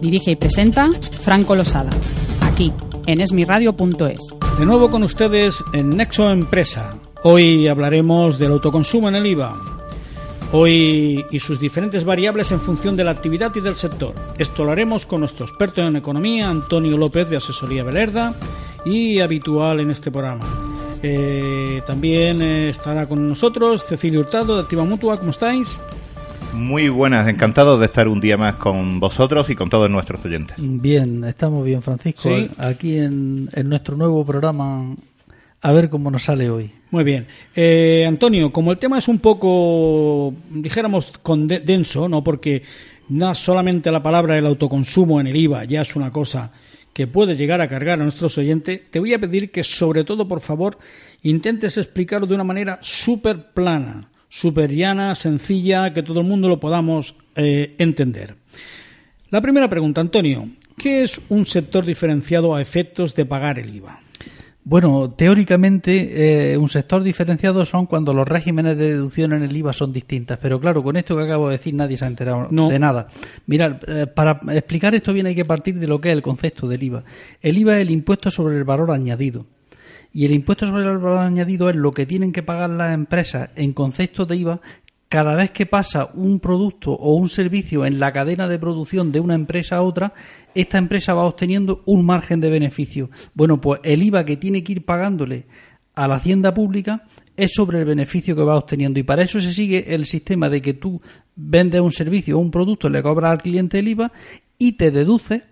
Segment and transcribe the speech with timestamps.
[0.00, 1.90] Dirige y presenta Franco Losada.
[2.42, 2.72] Aquí,
[3.06, 4.34] en esmiradio.es.
[4.58, 6.96] De nuevo con ustedes en Nexo Empresa.
[7.24, 9.56] Hoy hablaremos del autoconsumo en el IVA.
[10.52, 14.14] Hoy y sus diferentes variables en función de la actividad y del sector.
[14.38, 18.34] Esto lo haremos con nuestro experto en economía, Antonio López de Asesoría Belerda,
[18.84, 20.44] y habitual en este programa.
[21.02, 25.18] Eh, también eh, estará con nosotros Cecilio Hurtado de Activa Mutua.
[25.18, 25.80] ¿Cómo estáis?
[26.54, 30.56] Muy buenas, encantado de estar un día más con vosotros y con todos nuestros oyentes.
[30.58, 32.22] Bien, estamos bien, Francisco.
[32.28, 32.48] Sí.
[32.58, 34.94] Aquí en, en nuestro nuevo programa,
[35.60, 36.70] a ver cómo nos sale hoy.
[36.90, 37.26] Muy bien.
[37.54, 42.24] Eh, Antonio, como el tema es un poco, dijéramos, con de- denso, ¿no?
[42.24, 42.62] Porque
[43.10, 46.52] no solamente la palabra el autoconsumo en el IVA ya es una cosa
[46.92, 50.26] que puede llegar a cargar a nuestros oyentes, te voy a pedir que, sobre todo,
[50.26, 50.78] por favor,
[51.22, 56.60] intentes explicarlo de una manera súper plana, súper llana, sencilla, que todo el mundo lo
[56.60, 58.34] podamos eh, entender.
[59.30, 60.48] La primera pregunta, Antonio.
[60.76, 64.00] ¿Qué es un sector diferenciado a efectos de pagar el IVA?
[64.64, 69.72] Bueno, teóricamente, eh, un sector diferenciado son cuando los regímenes de deducción en el IVA
[69.72, 70.38] son distintas.
[70.42, 72.68] Pero claro, con esto que acabo de decir nadie se ha enterado No.
[72.68, 73.08] de nada.
[73.46, 76.68] Mirad, eh, para explicar esto bien hay que partir de lo que es el concepto
[76.68, 77.02] del IVA.
[77.40, 79.46] El IVA es el impuesto sobre el valor añadido.
[80.12, 83.50] Y el impuesto sobre el valor añadido es lo que tienen que pagar las empresas
[83.56, 84.60] en concepto de IVA
[85.08, 89.20] cada vez que pasa un producto o un servicio en la cadena de producción de
[89.20, 90.12] una empresa a otra,
[90.54, 93.10] esta empresa va obteniendo un margen de beneficio.
[93.34, 95.46] Bueno, pues el IVA que tiene que ir pagándole
[95.94, 99.52] a la hacienda pública es sobre el beneficio que va obteniendo y para eso se
[99.52, 101.00] sigue el sistema de que tú
[101.36, 104.12] vendes un servicio o un producto, le cobras al cliente el IVA
[104.58, 105.44] y te deduce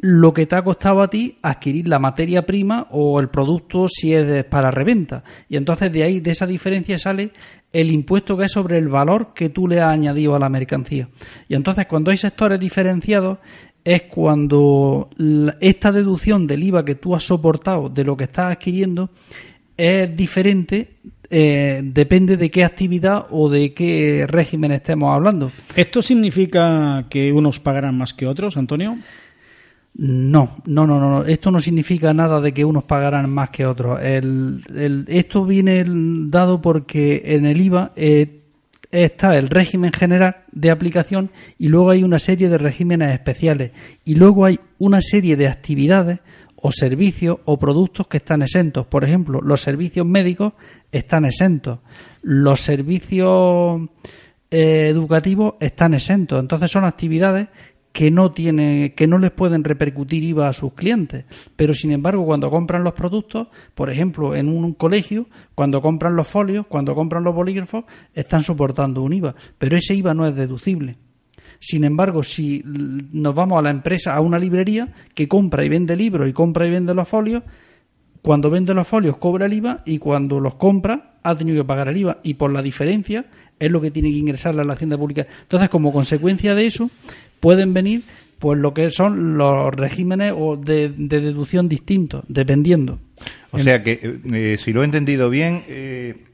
[0.00, 4.14] lo que te ha costado a ti adquirir la materia prima o el producto si
[4.14, 5.22] es para reventa.
[5.48, 7.30] Y entonces de ahí, de esa diferencia sale
[7.72, 11.08] el impuesto que es sobre el valor que tú le has añadido a la mercancía.
[11.48, 13.38] Y entonces cuando hay sectores diferenciados
[13.84, 15.10] es cuando
[15.60, 19.10] esta deducción del IVA que tú has soportado de lo que estás adquiriendo
[19.76, 20.96] es diferente,
[21.30, 25.50] eh, depende de qué actividad o de qué régimen estemos hablando.
[25.74, 28.98] ¿Esto significa que unos pagarán más que otros, Antonio?
[29.94, 31.24] No, no, no, no.
[31.24, 34.00] Esto no significa nada de que unos pagarán más que otros.
[34.02, 38.42] El- esto viene dado porque en el IVA eh,
[38.92, 43.72] está el régimen general de aplicación y luego hay una serie de regímenes especiales
[44.04, 46.20] y luego hay una serie de actividades
[46.62, 48.86] o servicios o productos que están exentos.
[48.86, 50.52] Por ejemplo, los servicios médicos
[50.92, 51.80] están exentos.
[52.22, 53.80] Los servicios
[54.50, 56.38] eh, educativos están exentos.
[56.38, 57.48] Entonces son actividades
[57.92, 61.24] que no tienen, que no les pueden repercutir IVA a sus clientes.
[61.56, 66.28] Pero sin embargo, cuando compran los productos, por ejemplo, en un colegio, cuando compran los
[66.28, 67.84] folios, cuando compran los bolígrafos,
[68.14, 69.34] están soportando un IVA.
[69.58, 70.96] Pero ese IVA no es deducible.
[71.58, 75.94] Sin embargo, si nos vamos a la empresa, a una librería que compra y vende
[75.94, 77.42] libros y compra y vende los folios,
[78.22, 81.88] cuando vende los folios cobra el IVA y cuando los compra ha tenido que pagar
[81.88, 83.26] el IVA y por la diferencia
[83.58, 85.26] es lo que tiene que ingresarle a la hacienda pública.
[85.42, 86.90] Entonces, como consecuencia de eso,
[87.40, 88.02] pueden venir
[88.38, 92.98] pues lo que son los regímenes o de, de deducción distintos, dependiendo.
[93.50, 96.24] O sea que, eh, si lo he entendido bien, eh,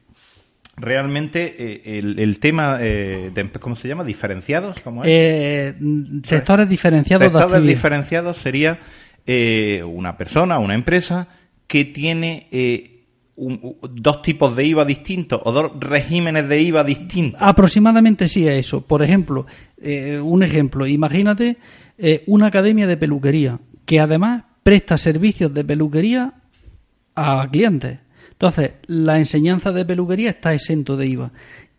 [0.76, 4.04] realmente eh, el, el tema eh, de, ¿cómo se llama?
[4.04, 4.78] ¿Diferenciados?
[4.82, 5.10] ¿Cómo es?
[5.10, 5.74] Eh,
[6.22, 7.74] sectores diferenciados de Sectores actividad.
[7.74, 8.78] diferenciados sería
[9.26, 11.26] eh, una persona, una empresa
[11.66, 12.46] que tiene
[13.36, 17.40] dos tipos de IVA distintos o dos regímenes de IVA distintos.
[17.42, 18.80] Aproximadamente sí es eso.
[18.80, 19.46] Por ejemplo,
[19.80, 21.58] eh, un ejemplo, imagínate
[21.98, 26.34] eh, una academia de peluquería que además presta servicios de peluquería
[27.14, 27.98] a clientes.
[28.32, 31.32] Entonces, la enseñanza de peluquería está exento de IVA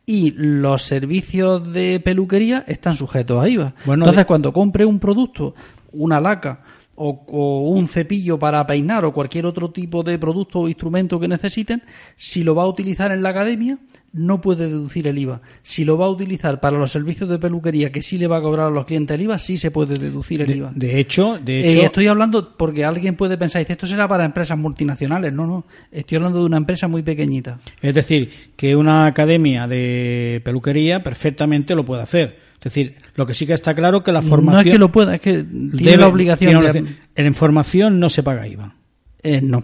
[0.05, 3.73] y los servicios de peluquería están sujetos a IVA.
[3.85, 5.53] Entonces, cuando compre un producto,
[5.91, 6.61] una laca
[6.97, 11.83] o, un cepillo para peinar o cualquier otro tipo de producto o instrumento que necesiten,
[12.17, 13.77] si lo va a utilizar en la academia,
[14.13, 15.41] no puede deducir el IVA.
[15.61, 18.41] Si lo va a utilizar para los servicios de peluquería, que sí le va a
[18.41, 20.71] cobrar a los clientes el IVA, sí se puede deducir el IVA.
[20.75, 21.85] De hecho, de eh, hecho...
[21.85, 25.33] estoy hablando porque alguien puede pensar, dice, esto será para empresas multinacionales.
[25.33, 27.59] No, no, estoy hablando de una empresa muy pequeñita.
[27.81, 32.47] Es decir, que una academia de peluquería perfectamente lo puede hacer.
[32.57, 34.63] Es decir, lo que sí que está claro que la formación...
[34.63, 36.79] No es que lo pueda, es que tiene la obligación de...
[36.79, 38.73] En la información no se paga IVA.
[39.21, 39.63] Eh, no.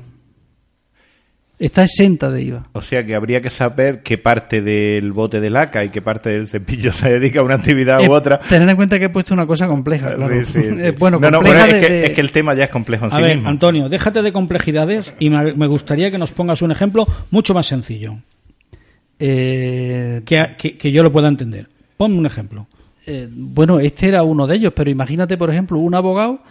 [1.59, 2.67] Está exenta de IVA.
[2.73, 6.31] O sea que habría que saber qué parte del bote de laca y qué parte
[6.31, 8.39] del cepillo se dedica a una actividad u otra.
[8.39, 10.15] Tener en cuenta que he puesto una cosa compleja.
[10.15, 15.13] bueno, es, que, el tema ya es complejo en a ver, Antonio, déjate de complejidades
[15.19, 18.17] y me gustaría que nos pongas un ejemplo mucho más sencillo.
[19.25, 21.69] Eh, que, yo lo pueda entender.
[21.97, 22.67] Ponme un ejemplo.
[23.05, 26.41] Eh, bueno, este era uno de ellos, pero imagínate, por ejemplo, un abogado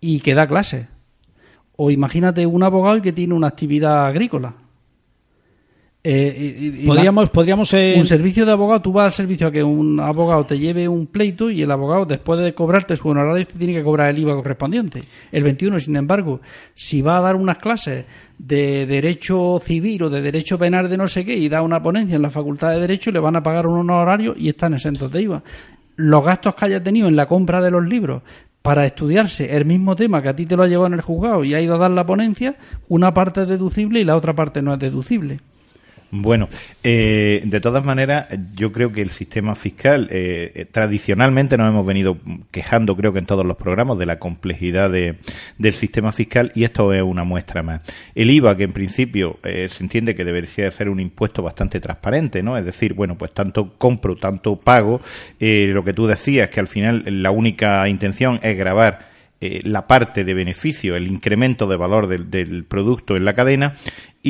[0.00, 0.86] y que da clases.
[1.80, 4.52] O imagínate un abogado que tiene una actividad agrícola.
[6.02, 10.44] Eh, podríamos, podríamos un servicio de abogado, tú vas al servicio a que un abogado
[10.44, 13.84] te lleve un pleito y el abogado después de cobrarte su honorario te tiene que
[13.84, 15.04] cobrar el IVA correspondiente.
[15.30, 16.40] El 21, sin embargo,
[16.74, 18.06] si va a dar unas clases
[18.38, 22.16] de derecho civil o de derecho penal de no sé qué y da una ponencia
[22.16, 25.22] en la facultad de derecho le van a pagar un honorario y están exentos de
[25.22, 25.42] IVA
[25.98, 28.22] los gastos que haya tenido en la compra de los libros
[28.68, 31.42] para estudiarse el mismo tema que a ti te lo ha llevado en el juzgado
[31.42, 32.56] y ha ido a dar la ponencia,
[32.86, 35.40] una parte es deducible y la otra parte no es deducible.
[36.10, 36.48] Bueno,
[36.82, 41.84] eh, de todas maneras, yo creo que el sistema fiscal, eh, eh, tradicionalmente nos hemos
[41.84, 42.16] venido
[42.50, 45.16] quejando, creo que en todos los programas, de la complejidad de,
[45.58, 47.82] del sistema fiscal y esto es una muestra más.
[48.14, 52.56] El IVA, que en principio se entiende que debería ser un impuesto bastante transparente, ¿no?
[52.56, 55.00] Es decir, bueno, pues tanto compro, tanto pago,
[55.38, 59.08] lo que tú decías, que al final la única intención es grabar
[59.40, 63.74] la parte de beneficio, el incremento de valor del, del, producto en la cadena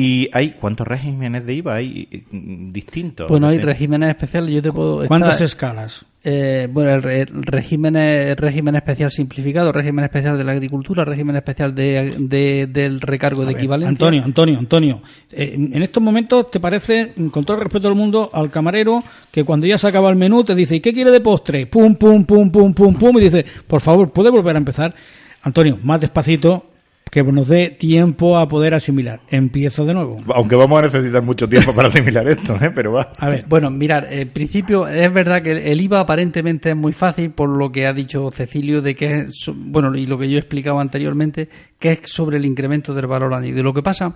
[0.01, 2.23] ¿Y hay cuántos regímenes de IVA hay eh,
[2.71, 3.27] distintos?
[3.27, 4.55] Bueno, hay regímenes especiales.
[4.55, 5.05] Yo te puedo.
[5.05, 6.05] ¿Cuántas escalas?
[6.23, 7.95] Eh, bueno, el, régimen,
[8.37, 13.89] régimen especial simplificado, régimen especial de la agricultura, régimen especial de, del recargo de equivalencia.
[13.89, 15.01] Antonio, Antonio, Antonio,
[15.33, 19.43] eh, en estos momentos te parece, con todo el respeto del mundo, al camarero que
[19.43, 21.65] cuando ya se acaba el menú te dice, ¿y qué quiere de postre?
[21.65, 24.95] Pum, pum, pum, pum, pum, pum, y dice, por favor, ¿puede volver a empezar?
[25.41, 26.69] Antonio, más despacito,
[27.09, 29.21] que nos dé tiempo a poder asimilar.
[29.29, 30.21] Empiezo de nuevo.
[30.33, 32.71] Aunque vamos a necesitar mucho tiempo para asimilar esto, ¿eh?
[32.73, 33.13] pero va.
[33.17, 33.45] A ver.
[33.47, 37.71] Bueno, mirar, en principio es verdad que el IVA aparentemente es muy fácil por lo
[37.71, 41.49] que ha dicho Cecilio de que es, bueno, y lo que yo he explicado anteriormente,
[41.79, 43.63] que es sobre el incremento del valor añadido.
[43.63, 44.15] Lo que pasa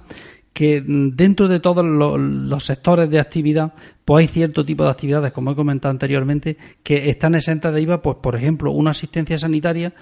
[0.54, 3.74] que dentro de todos los, los, sectores de actividad,
[4.06, 8.04] pues hay cierto tipo de actividades, como he comentado anteriormente, que están exentas de IVA,
[8.04, 9.94] pues por ejemplo, una asistencia sanitaria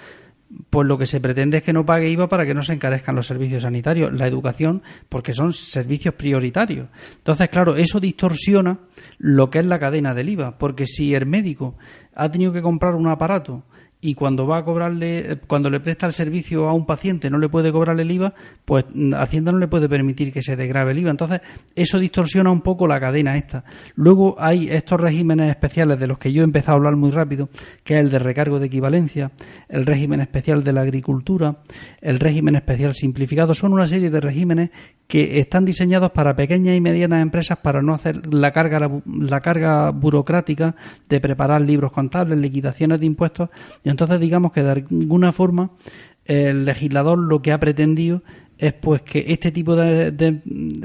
[0.70, 3.16] pues lo que se pretende es que no pague IVA para que no se encarezcan
[3.16, 6.88] los servicios sanitarios, la educación, porque son servicios prioritarios.
[7.18, 8.80] Entonces, claro, eso distorsiona
[9.18, 11.76] lo que es la cadena del IVA, porque si el médico
[12.16, 13.64] ha tenido que comprar un aparato
[14.02, 17.50] y cuando va a cobrarle, cuando le presta el servicio a un paciente no le
[17.50, 18.34] puede cobrar el IVA,
[18.66, 21.12] pues mm, Hacienda no le puede permitir que se degrave el IVA.
[21.12, 21.42] Entonces,
[21.76, 23.64] eso distorsiona un poco la cadena esta.
[23.96, 27.50] Luego hay estos regímenes especiales de los que yo he empezado a hablar muy rápido,
[27.84, 29.32] que es el de recargo de equivalencia,
[29.70, 31.58] el régimen especial de la agricultura,
[32.02, 33.54] el régimen especial simplificado.
[33.54, 34.72] Son una serie de regímenes
[35.12, 39.92] que están diseñados para pequeñas y medianas empresas para no hacer la carga, la, carga
[39.92, 40.74] burocrática
[41.10, 43.50] de preparar libros contables, liquidaciones de impuestos.
[43.92, 45.72] Entonces digamos que de alguna forma
[46.26, 48.24] el legislador lo que ha pretendido
[48.58, 50.42] es pues que este tipo de,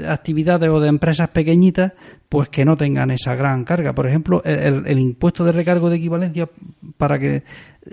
[0.07, 1.93] actividades o de empresas pequeñitas
[2.27, 3.93] pues que no tengan esa gran carga.
[3.93, 6.49] Por ejemplo, el, el, impuesto de recargo de equivalencia
[6.97, 7.43] para que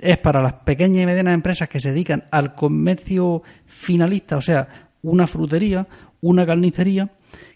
[0.00, 4.68] es para las pequeñas y medianas empresas que se dedican al comercio finalista, o sea,
[5.02, 5.86] una frutería
[6.24, 7.10] una carnicería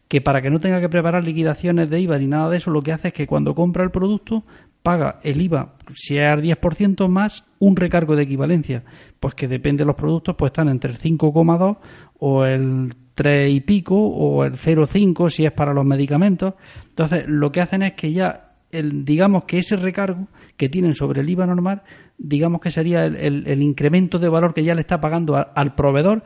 [0.09, 2.83] que para que no tenga que preparar liquidaciones de IVA ni nada de eso, lo
[2.83, 4.45] que hace es que cuando compra el producto
[4.89, 8.85] paga el IVA, si es al 10% más un recargo de equivalencia,
[9.21, 11.77] pues que depende de los productos, pues están entre el 5,2
[12.21, 16.55] o el 3 y pico o el 0,5 si es para los medicamentos.
[16.89, 21.21] Entonces, lo que hacen es que ya, el, digamos que ese recargo que tienen sobre
[21.21, 21.83] el IVA normal,
[22.17, 26.23] digamos que sería el, incremento de valor que ya le está pagando al proveedor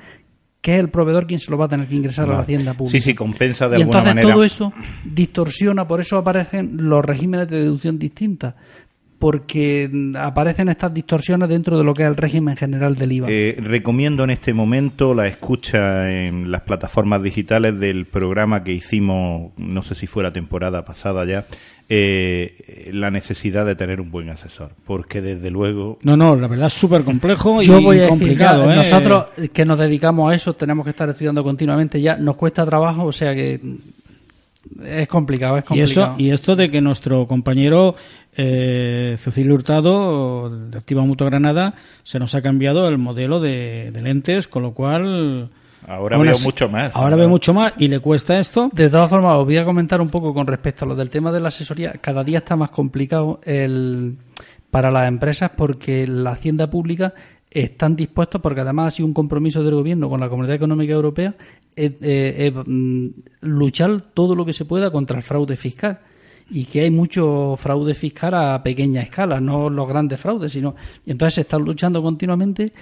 [0.63, 2.73] que es el proveedor quien se lo va a tener que ingresar a la hacienda
[2.73, 2.97] pública.
[2.97, 4.35] Sí, sí, compensa de y alguna entonces manera.
[4.35, 4.73] todo eso
[5.05, 8.55] distorsiona, por eso aparecen los regímenes de deducción distintas,
[9.23, 9.89] porque
[10.19, 13.29] aparecen estas distorsiones dentro de lo que es el régimen general del IVA.
[13.31, 19.53] Eh, recomiendo en este momento la escucha en las plataformas digitales del programa que hicimos,
[19.57, 21.47] no sé si fuera temporada pasada ya,
[21.89, 26.67] eh, la necesidad de tener un buen asesor, porque desde luego No, no, la verdad
[26.67, 28.67] es súper complejo y Yo voy a decir, complicado.
[28.67, 28.77] ya, ¿eh?
[28.77, 33.05] nosotros que nos dedicamos a eso, tenemos que estar estudiando continuamente ya, nos cuesta trabajo,
[33.05, 33.61] o sea que
[34.85, 36.07] es complicado, es Y, complicado.
[36.13, 37.95] eso, y esto de que nuestro compañero
[38.37, 44.03] eh, Cecilio Hurtado, de Activa Mutua Granada, se nos ha cambiado el modelo de, de
[44.03, 45.51] lentes, con lo cual...
[45.87, 46.95] ahora veo así- mucho más.
[46.97, 48.71] Ahora ve mucho más y le cuesta esto.
[48.73, 51.31] De todas formas, os voy a comentar un poco con respecto a lo del tema
[51.33, 51.93] de la asesoría.
[52.01, 54.17] Cada día está más complicado el,
[54.71, 57.13] para las empresas porque la hacienda pública
[57.55, 61.35] están dispuestos, porque además ha sido un compromiso del gobierno con la Comunidad Económica Europea,
[61.77, 63.07] eh, eh, eh, mm,
[63.43, 66.01] luchar todo lo que se pueda contra el fraude fiscal.
[66.51, 70.75] Y que hay mucho fraude fiscal a pequeña escala, no los grandes fraudes, sino.
[71.07, 72.73] Y entonces se están luchando continuamente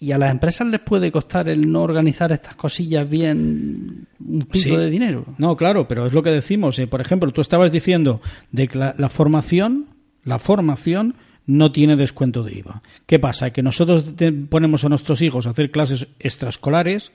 [0.00, 4.70] y a las empresas les puede costar el no organizar estas cosillas bien un pico
[4.70, 4.76] Sí.
[4.76, 5.26] de dinero.
[5.38, 6.78] No, claro, pero es lo que decimos.
[6.78, 8.20] eh, Por ejemplo, tú estabas diciendo
[8.50, 9.86] de que la, la formación,
[10.24, 11.14] la formación
[11.50, 12.82] no tiene descuento de IVA.
[13.06, 13.50] ¿Qué pasa?
[13.50, 14.04] Que nosotros
[14.48, 17.12] ponemos a nuestros hijos a hacer clases extraescolares,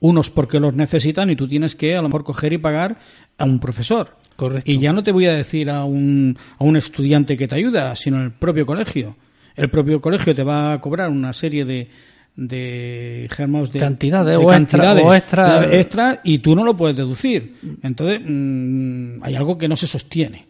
[0.00, 2.98] unos porque los necesitan y tú tienes que a lo mejor coger y pagar
[3.38, 4.16] a un profesor.
[4.36, 4.70] Correcto.
[4.70, 7.94] Y ya no te voy a decir a un, a un estudiante que te ayuda,
[7.96, 9.16] sino el propio colegio.
[9.56, 11.88] El propio colegio te va a cobrar una serie de
[12.36, 16.96] de germos de Cantidades o extra- o extra- de- extra y tú no lo puedes
[16.96, 17.56] deducir.
[17.82, 20.46] Entonces, mm, hay algo que no se sostiene.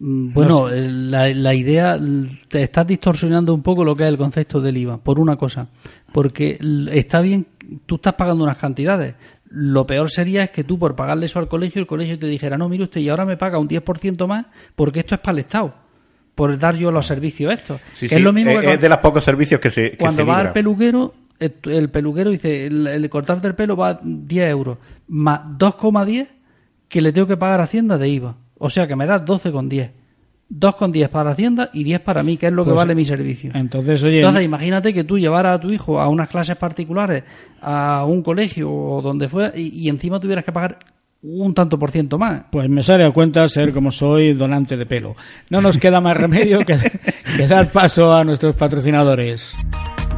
[0.00, 1.98] Mm, Bueno, eh, la, la idea,
[2.48, 5.68] te estás distorsionando un poco lo que es el concepto del IVA, por una cosa.
[6.12, 6.58] Porque
[6.92, 7.46] está bien,
[7.86, 9.14] tú estás pagando unas cantidades.
[9.50, 12.56] Lo peor sería es que tú, por pagarle eso al colegio, el colegio te dijera,
[12.56, 15.38] no, mire usted, y ahora me paga un 10% más porque esto es para el
[15.40, 15.74] Estado,
[16.34, 17.80] por dar yo los servicios estos.
[17.94, 19.70] Sí, que sí, es lo mismo eh, que es cuando- de los pocos servicios que
[19.70, 20.48] se que cuando se va libra.
[20.48, 24.78] al peluquero, el, el peluquero dice, el, el cortarte el pelo va a 10 euros,
[25.08, 26.28] más 2,10
[26.88, 28.36] que le tengo que pagar a Hacienda de IVA.
[28.62, 29.90] O sea que me da 12,10.
[30.52, 33.52] 2,10 para Hacienda y 10 para mí, que es lo que Pues, vale mi servicio.
[33.54, 37.22] Entonces, oye, Entonces, imagínate que tú llevaras a tu hijo a unas clases particulares,
[37.62, 40.78] a un colegio o donde fuera, y, y encima tuvieras que pagar
[41.22, 42.42] un tanto por ciento más.
[42.50, 45.14] pues me sale a cuenta ser como soy donante de pelo.
[45.50, 46.76] No nos queda más remedio que,
[47.36, 49.52] que dar paso a nuestros patrocinadores.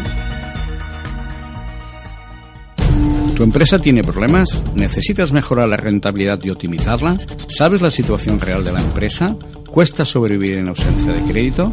[3.36, 4.62] ¿Tu empresa tiene problemas?
[4.74, 7.20] ¿Necesitas mejorar la rentabilidad y optimizarla?
[7.50, 9.36] ¿Sabes la situación real de la empresa?
[9.70, 11.72] ¿Cuesta sobrevivir en ausencia de crédito?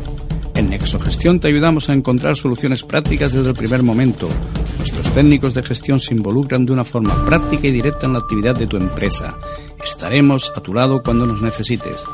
[0.54, 4.28] En Nexogestión te ayudamos a encontrar soluciones prácticas desde el primer momento.
[4.76, 8.54] Nuestros técnicos de gestión se involucran de una forma práctica y directa en la actividad
[8.54, 9.38] de tu empresa.
[9.83, 12.04] Estaremos a tu lado cuando nos necesites.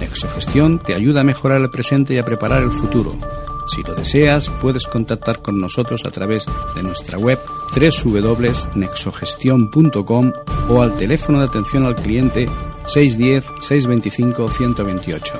[0.00, 3.18] Nexogestión te ayuda a mejorar el presente y a preparar el futuro.
[3.66, 7.38] Si lo deseas, puedes contactar con nosotros a través de nuestra web
[7.74, 10.32] www.nexogestion.com
[10.68, 12.46] o al teléfono de atención al cliente
[12.84, 15.32] 610-625-128.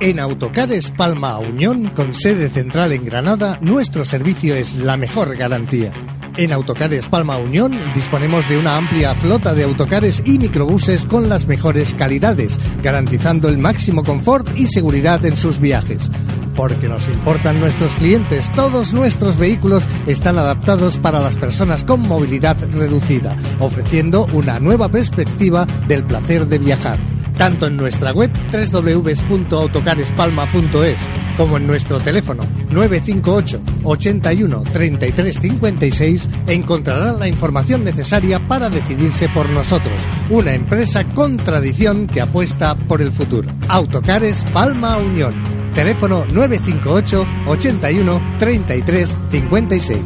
[0.00, 5.94] En Autocares Palma Unión, con sede central en Granada, nuestro servicio es la mejor garantía.
[6.36, 11.46] En Autocares Palma Unión disponemos de una amplia flota de autocares y microbuses con las
[11.46, 16.10] mejores calidades, garantizando el máximo confort y seguridad en sus viajes.
[16.56, 22.56] Porque nos importan nuestros clientes, todos nuestros vehículos están adaptados para las personas con movilidad
[22.72, 26.98] reducida, ofreciendo una nueva perspectiva del placer de viajar
[27.38, 30.98] tanto en nuestra web www.autocarespalma.es
[31.36, 39.48] como en nuestro teléfono 958 81 33 56 encontrarán la información necesaria para decidirse por
[39.48, 43.48] nosotros, una empresa con tradición que apuesta por el futuro.
[43.68, 45.34] Autocares Palma Unión.
[45.74, 49.98] Teléfono 958 81 33 56.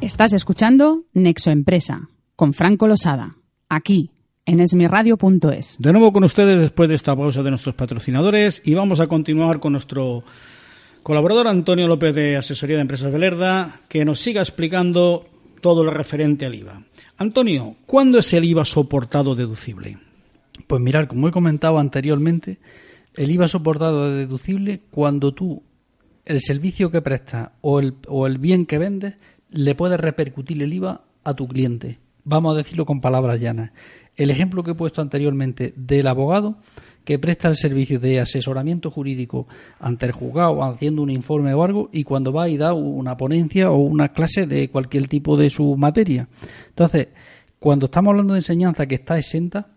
[0.00, 3.32] Estás escuchando Nexo Empresa con Franco Losada,
[3.68, 4.12] aquí
[4.46, 5.76] en esmirradio.es.
[5.80, 9.58] De nuevo con ustedes después de esta pausa de nuestros patrocinadores y vamos a continuar
[9.58, 10.22] con nuestro
[11.02, 15.26] colaborador Antonio López de Asesoría de Empresas Belerda que nos siga explicando
[15.60, 16.84] todo lo referente al IVA.
[17.18, 19.98] Antonio, ¿cuándo es el IVA soportado deducible?
[20.68, 22.58] Pues mirar, como he comentado anteriormente,
[23.14, 25.64] el IVA soportado es deducible cuando tú
[26.24, 29.14] el servicio que prestas o el, o el bien que vendes
[29.50, 31.98] le puedes repercutir el IVA a tu cliente.
[32.28, 33.70] Vamos a decirlo con palabras llanas.
[34.16, 36.56] El ejemplo que he puesto anteriormente del abogado
[37.06, 39.46] que presta el servicio de asesoramiento jurídico
[39.78, 43.70] ante el juzgado haciendo un informe o algo y cuando va y da una ponencia
[43.70, 46.28] o una clase de cualquier tipo de su materia.
[46.68, 47.08] Entonces,
[47.60, 49.68] cuando estamos hablando de enseñanza que está exenta,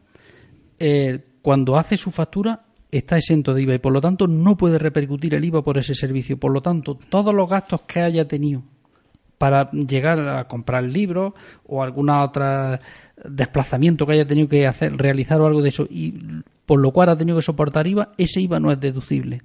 [0.79, 4.79] eh, cuando hace su factura está exento de IVA y por lo tanto no puede
[4.79, 6.39] repercutir el IVA por ese servicio.
[6.39, 8.63] Por lo tanto, todos los gastos que haya tenido
[9.39, 11.33] para llegar a comprar libros
[11.65, 12.79] o alguna otra
[13.25, 16.13] desplazamiento que haya tenido que hacer, realizar o algo de eso y
[16.65, 19.41] por lo cual ha tenido que soportar IVA, ese IVA no es deducible.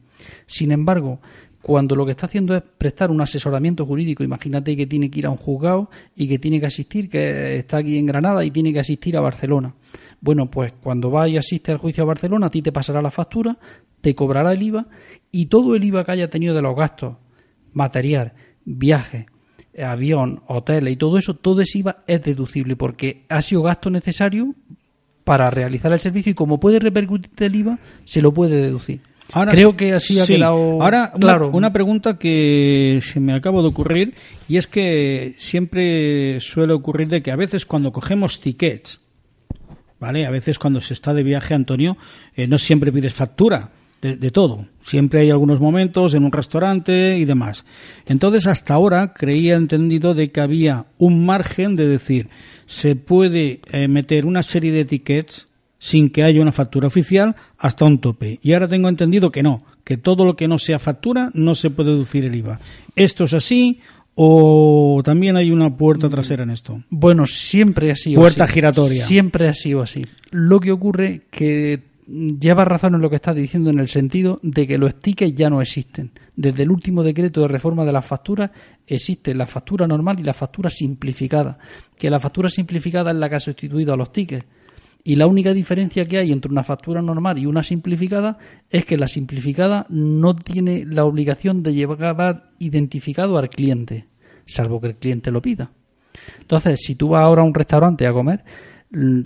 [0.47, 1.21] Sin embargo,
[1.63, 5.27] cuando lo que está haciendo es prestar un asesoramiento jurídico, imagínate que tiene que ir
[5.27, 8.73] a un juzgado y que tiene que asistir, que está aquí en Granada y tiene
[8.73, 9.75] que asistir a Barcelona.
[10.21, 13.11] Bueno, pues cuando va y asiste al juicio a Barcelona, a ti te pasará la
[13.11, 13.59] factura,
[14.01, 14.87] te cobrará el IVA
[15.31, 17.17] y todo el IVA que haya tenido de los gastos,
[17.73, 18.35] material,
[18.65, 19.27] viaje,
[19.83, 24.55] avión, hoteles y todo eso, todo ese IVA es deducible porque ha sido gasto necesario
[25.25, 29.01] para realizar el servicio y como puede repercutir el IVA, se lo puede deducir.
[29.33, 30.35] Ahora, Creo que así ha sí.
[30.35, 31.51] quedado Ahora, una- claro.
[31.51, 34.15] Una, pregunta que se me acaba de ocurrir
[34.49, 39.01] y es que siempre suele ocurrir de que a veces cuando cogemos tickets,
[39.99, 40.27] ¿vale?
[40.27, 41.97] A veces cuando se está de viaje, Antonio,
[42.37, 43.71] eh, no siempre pides factura
[44.05, 44.67] de, de todo.
[44.81, 47.65] Siempre hay algunos momentos en un restaurante y demás.
[48.07, 52.29] Entonces, hasta ahora creía entendido de que había un margen de decir,
[52.67, 57.85] se puede eh, meter una serie de tickets sin que haya una factura oficial hasta
[57.85, 58.39] un tope.
[58.43, 61.71] Y ahora tengo entendido que no, que todo lo que no sea factura no se
[61.71, 62.59] puede deducir el IVA.
[62.97, 63.81] ¿Esto es así
[64.15, 66.83] o también hay una puerta trasera en esto?
[66.89, 68.55] Bueno, siempre ha sido Puerta así.
[68.55, 69.05] giratoria.
[69.05, 70.07] Siempre ha sido así.
[70.31, 74.67] Lo que ocurre que lleva razón en lo que estás diciendo en el sentido de
[74.67, 76.13] que los tickets ya no existen.
[76.37, 78.51] Desde el último decreto de reforma de las facturas
[78.87, 81.59] existe la factura normal y la factura simplificada.
[81.97, 84.45] Que la factura simplificada es la que ha sustituido a los tickets.
[85.07, 88.39] Y la única diferencia que hay entre una factura normal y una simplificada
[88.71, 94.07] es que la simplificada no tiene la obligación de llevar identificado al cliente,
[94.47, 95.73] salvo que el cliente lo pida.
[96.41, 98.45] Entonces, si tú vas ahora a un restaurante a comer,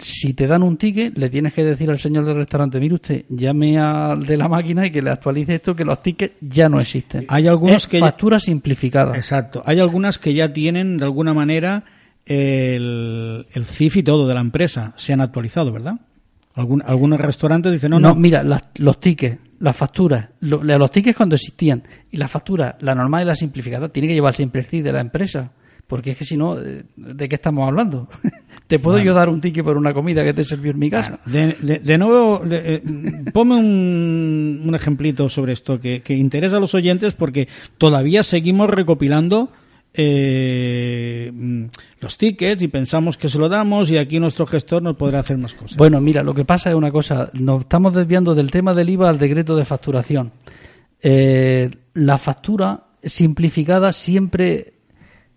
[0.00, 3.24] si te dan un ticket, le tienes que decir al señor del restaurante, mire usted,
[3.28, 6.80] llame al de la máquina y que le actualice esto, que los tickets ya no
[6.80, 7.26] existen.
[7.28, 9.14] Hay algunos Es que ya- factura simplificada.
[9.16, 9.62] Exacto.
[9.66, 11.84] Hay algunas que ya tienen de alguna manera
[12.24, 14.92] el, el CIF y todo de la empresa.
[14.96, 15.94] Se han actualizado, ¿verdad?
[16.54, 21.16] Algunos restaurantes dicen, no, No, no, mira, las- los tickets, las facturas, lo- los tickets
[21.16, 24.66] cuando existían y las facturas, la normal y la simplificada, tiene que llevar siempre el
[24.66, 25.52] CIF de la empresa.
[25.86, 28.08] Porque es que si no, eh, ¿de qué estamos hablando?
[28.68, 31.18] ¿Te puedo yo dar un ticket por una comida que te sirvió en mi casa?
[31.26, 32.82] De, de- de nuevo, de- eh,
[33.32, 38.70] ponme un, un ejemplito sobre esto que, que interesa a los oyentes porque todavía seguimos
[38.70, 39.50] recopilando
[39.94, 41.32] eh,
[42.00, 45.38] los tickets y pensamos que se lo damos y aquí nuestro gestor nos podrá hacer
[45.38, 45.76] más cosas.
[45.76, 49.08] Bueno, mira, lo que pasa es una cosa, nos estamos desviando del tema del IVA
[49.08, 50.32] al decreto de facturación.
[51.02, 54.74] Eh, la factura simplificada siempre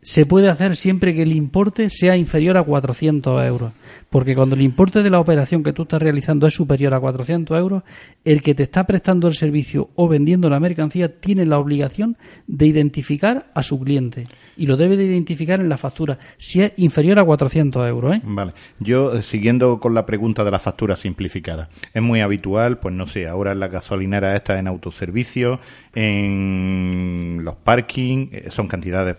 [0.01, 3.73] se puede hacer siempre que el importe sea inferior a 400 euros.
[4.11, 7.57] Porque cuando el importe de la operación que tú estás realizando es superior a 400
[7.57, 7.83] euros,
[8.25, 12.65] el que te está prestando el servicio o vendiendo la mercancía tiene la obligación de
[12.65, 14.27] identificar a su cliente.
[14.57, 18.17] Y lo debe de identificar en la factura, si es inferior a 400 euros.
[18.17, 18.21] ¿eh?
[18.25, 18.51] Vale.
[18.79, 23.07] Yo, eh, siguiendo con la pregunta de la factura simplificada, es muy habitual, pues no
[23.07, 25.61] sé, ahora en la gasolinera esta en autoservicio,
[25.95, 29.15] en los parking, eh, son cantidades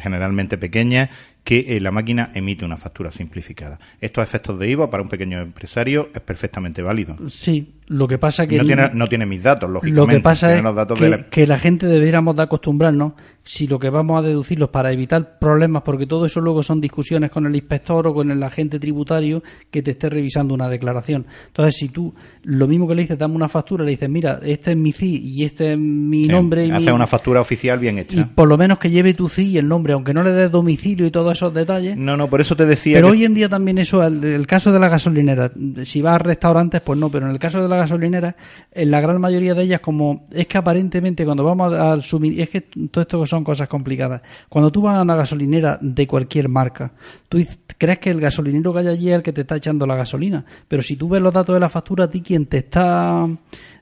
[0.00, 1.10] generalmente pequeñas,
[1.46, 3.78] que eh, la máquina emite una factura simplificada.
[4.00, 7.16] Estos efectos de IVA para un pequeño empresario es perfectamente válido.
[7.30, 10.00] Sí, lo que pasa que No tiene, no tiene mis datos, lógicamente.
[10.00, 10.62] lo que pasa es
[10.98, 13.12] que, la- que la gente deberíamos de acostumbrarnos
[13.44, 17.30] si lo que vamos a deducirlos para evitar problemas porque todo eso luego son discusiones
[17.30, 21.76] con el inspector o con el agente tributario que te esté revisando una declaración entonces
[21.76, 24.76] si tú lo mismo que le dices dame una factura le dices mira este es
[24.76, 27.98] mi CI y este es mi Sí, nombre y hace mi- una factura oficial bien
[27.98, 28.16] hecha.
[28.18, 30.50] y por lo menos que lleve tu CI y el nombre aunque no le des
[30.50, 33.34] domicilio y todos esos detalles No, no, por eso te decía pero que- hoy en
[33.34, 35.52] día también eso, el, el caso de la gasolinera,
[35.84, 38.34] si vas a restaurantes, pues no, pero en el caso de las gasolineras,
[38.72, 42.50] en la gran mayoría de ellas, como es que aparentemente cuando vamos al suministro, es
[42.50, 44.22] que todo esto son cosas complicadas.
[44.48, 46.92] Cuando tú vas a una gasolinera de cualquier marca,
[47.28, 47.38] tú
[47.78, 50.44] crees que el gasolinero que hay allí es el que te está echando la gasolina,
[50.68, 53.26] pero si tú ves los datos de la factura, a ti quien te está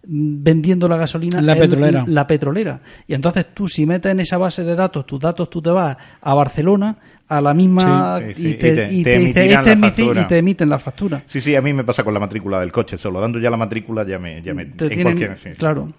[0.06, 2.04] vendiendo la gasolina la petrolera.
[2.06, 2.80] la petrolera.
[3.06, 5.96] Y entonces tú si metes en esa base de datos tus datos, tú te vas
[6.20, 6.96] a Barcelona
[7.28, 9.16] a la misma y, te, y, te,
[10.38, 11.22] emiten la factura.
[11.26, 13.56] Sí, sí, a mí me pasa con la matrícula del coche, solo dando ya la
[13.56, 14.42] matrícula ya me...
[14.42, 14.70] Ya me
[15.56, 15.92] Claro.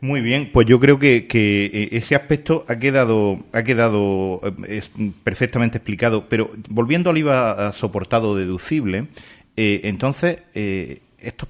[0.00, 4.82] Muy bien, pues yo creo que, que, eh, ese aspecto ha quedado, ha quedado eh,
[5.22, 6.28] perfectamente explicado.
[6.28, 9.06] Pero volviendo al IVA soportado deducible,
[9.56, 11.48] eh, entonces eh, estos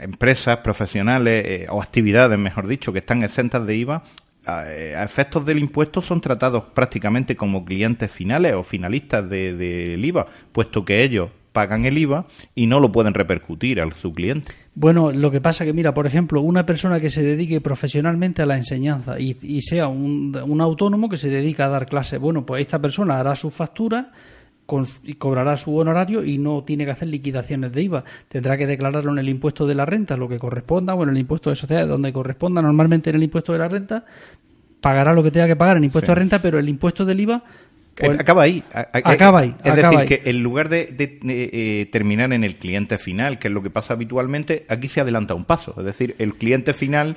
[0.00, 4.02] empresas profesionales eh, o actividades, mejor dicho, que están exentas de IVA,
[4.46, 4.72] a,
[5.04, 10.84] efectos del impuesto son tratados prácticamente como clientes finales o finalistas del de, IVA, puesto
[10.84, 14.52] que ellos pagan el IVA y no lo pueden repercutir a su cliente.
[14.74, 18.46] Bueno, lo que pasa que, mira, por ejemplo, una persona que se dedique profesionalmente a
[18.46, 22.60] la enseñanza y, sea un, un, autónomo que se dedica a dar clases, bueno, pues
[22.60, 23.50] esta persona hará su
[24.70, 28.04] factura y cobrará su honorario y no tiene que hacer liquidaciones de IVA.
[28.28, 31.18] Tendrá que declararlo en el impuesto de la renta, lo que corresponda, o en el
[31.18, 32.62] impuesto de sociedades, donde corresponda.
[32.62, 34.04] Normalmente en el impuesto de la renta
[34.80, 37.42] pagará lo que tenga que pagar en impuesto de renta, pero el impuesto del IVA
[38.06, 38.62] acaba ahí.
[38.72, 39.54] acaba ahí.
[39.62, 43.62] Es decir, que en lugar de, eh, terminar en el cliente final, que es lo
[43.62, 45.74] que pasa habitualmente, aquí se adelanta un paso.
[45.78, 47.16] Es decir, el cliente final.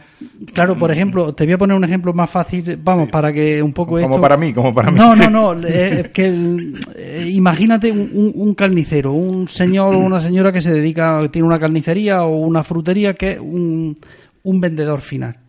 [0.54, 3.62] Claro, por mm, ejemplo, te voy a poner un ejemplo más fácil, vamos, para que
[3.62, 4.00] un poco.
[4.00, 4.98] Como para mí, como para mí.
[4.98, 5.62] No, no, no.
[6.14, 11.60] que eh, imagínate un, carnicero, un señor o una señora que se dedica, tiene una
[11.60, 13.98] carnicería o una frutería, que es un,
[14.44, 15.43] un vendedor final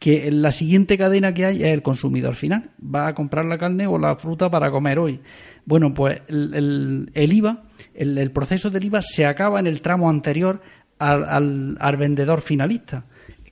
[0.00, 2.70] que la siguiente cadena que hay es el consumidor final.
[2.82, 5.20] Va a comprar la carne o la fruta para comer hoy.
[5.66, 10.62] Bueno, pues el, IVA, el, proceso del IVA se acaba en el tramo anterior
[10.98, 13.04] al, al, vendedor finalista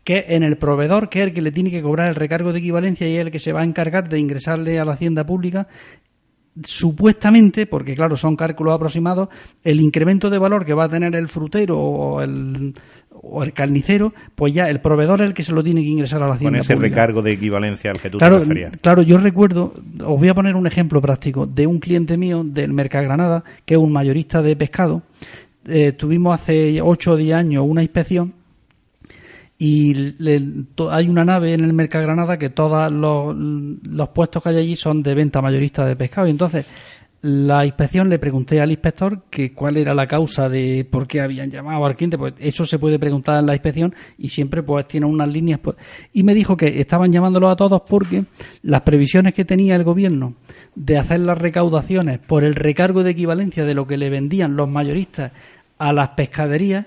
[0.04, 2.60] que en el proveedor, que es el que le tiene que cobrar el recargo de
[2.60, 5.68] equivalencia y es el que se va a encargar de ingresarle a la hacienda pública
[6.64, 9.28] supuestamente, porque claro, son cálculos aproximados,
[9.64, 12.72] el incremento de valor que va a tener el frutero o el,
[13.10, 16.22] o el carnicero, pues ya el proveedor es el que se lo tiene que ingresar
[16.22, 16.58] a la hacienda.
[16.58, 18.72] Con ese recargo de equivalencia al que tú claro, te referías.
[18.80, 22.72] Claro, yo recuerdo, os voy a poner un ejemplo práctico de un cliente mío del
[22.72, 25.02] Mercagranada, que es un mayorista de pescado.
[25.66, 28.37] Eh, tuvimos hace 8 o 10 años una inspección
[29.60, 30.14] y
[30.90, 35.14] hay una nave en el Mercagranada que todos los, puestos que hay allí son de
[35.14, 36.28] venta mayorista de pescado.
[36.28, 36.64] Y entonces
[37.22, 41.50] la inspección le pregunté al inspector que cuál era la causa de por qué habían
[41.50, 45.06] llamado al cliente, pues eso se puede preguntar en la inspección y siempre pues tiene
[45.06, 45.76] unas líneas pues,
[46.12, 48.26] y me dijo que estaban llamándolo a todos porque
[48.62, 50.34] las previsiones que tenía el gobierno
[50.76, 54.68] de hacer las recaudaciones por el recargo de equivalencia de lo que le vendían los
[54.68, 55.32] mayoristas
[55.78, 56.86] a las pescaderías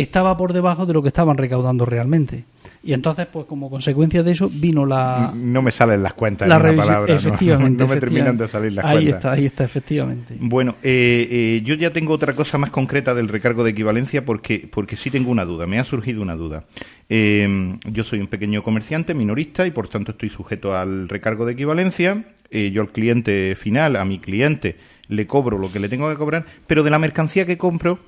[0.00, 2.44] estaba por debajo de lo que estaban recaudando realmente.
[2.82, 5.32] Y entonces, pues como consecuencia de eso, vino la...
[5.34, 7.14] No me salen las cuentas la en palabra.
[7.14, 7.76] Efectivamente.
[7.86, 9.16] No, me terminan de salir las ahí cuentas.
[9.16, 10.36] Está, ahí está, efectivamente.
[10.40, 14.68] Bueno, eh, eh, yo ya tengo otra cosa más concreta del recargo de equivalencia porque,
[14.70, 16.64] porque sí tengo una duda, me ha surgido una duda.
[17.08, 21.52] Eh, yo soy un pequeño comerciante, minorista, y por tanto estoy sujeto al recargo de
[21.52, 22.24] equivalencia.
[22.50, 24.76] yo al cliente final, a mi cliente,
[25.08, 27.98] le cobro lo que le tengo que cobrar, pero de la mercancía que compro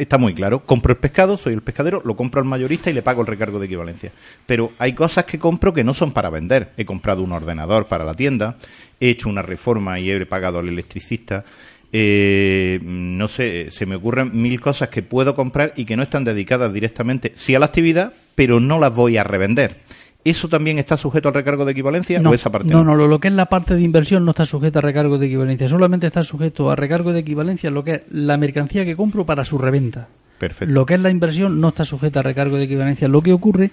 [0.00, 0.64] Está muy claro.
[0.64, 3.58] Compro el pescado, soy el pescadero, lo compro al mayorista y le pago el recargo
[3.58, 4.10] de equivalencia.
[4.46, 6.72] Pero hay cosas que compro que no son para vender.
[6.78, 8.56] He comprado un ordenador para la tienda,
[8.98, 11.44] he hecho una reforma y he pagado al electricista.
[11.92, 16.24] Eh, no sé, se me ocurren mil cosas que puedo comprar y que no están
[16.24, 19.82] dedicadas directamente, sí a la actividad, pero no las voy a revender.
[20.22, 22.84] ¿Eso también está sujeto al recargo de equivalencia no, o esa parte no?
[22.84, 25.68] No, lo que es la parte de inversión no está sujeto a recargo de equivalencia.
[25.68, 29.44] Solamente está sujeto a recargo de equivalencia lo que es la mercancía que compro para
[29.44, 30.08] su reventa.
[30.38, 30.72] Perfecto.
[30.72, 33.08] Lo que es la inversión no está sujeto a recargo de equivalencia.
[33.08, 33.70] Lo que ocurre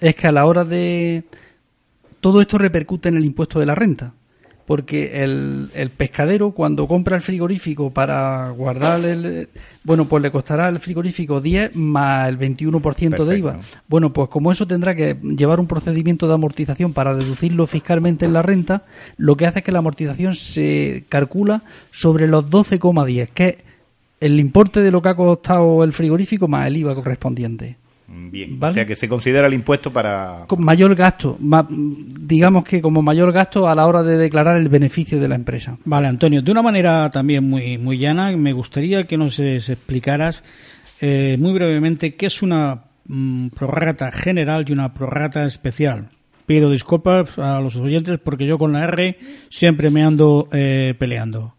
[0.00, 1.24] es que a la hora de...
[2.20, 4.12] Todo esto repercute en el impuesto de la renta
[4.66, 9.48] porque el, el, pescadero cuando compra el frigorífico para guardar el
[9.84, 13.60] bueno pues le costará el frigorífico 10 más el 21% de IVA.
[13.88, 18.32] Bueno pues como eso tendrá que llevar un procedimiento de amortización para deducirlo fiscalmente en
[18.32, 18.82] la renta
[19.16, 23.56] lo que hace es que la amortización se calcula sobre los 12,10 que es
[24.18, 27.76] el importe de lo que ha costado el frigorífico más el IVA correspondiente
[28.08, 30.44] Bien, o sea que se considera el impuesto para...
[30.46, 31.36] Con mayor gasto,
[31.68, 35.76] digamos que como mayor gasto a la hora de declarar el beneficio de la empresa.
[35.84, 40.44] Vale, Antonio, de una manera también muy, muy llana, me gustaría que nos explicaras
[41.00, 46.10] eh, muy brevemente qué es una mm, prorrata general y una prorrata especial.
[46.46, 49.18] Pido disculpas a los oyentes porque yo con la R
[49.50, 51.54] siempre me ando eh, peleando.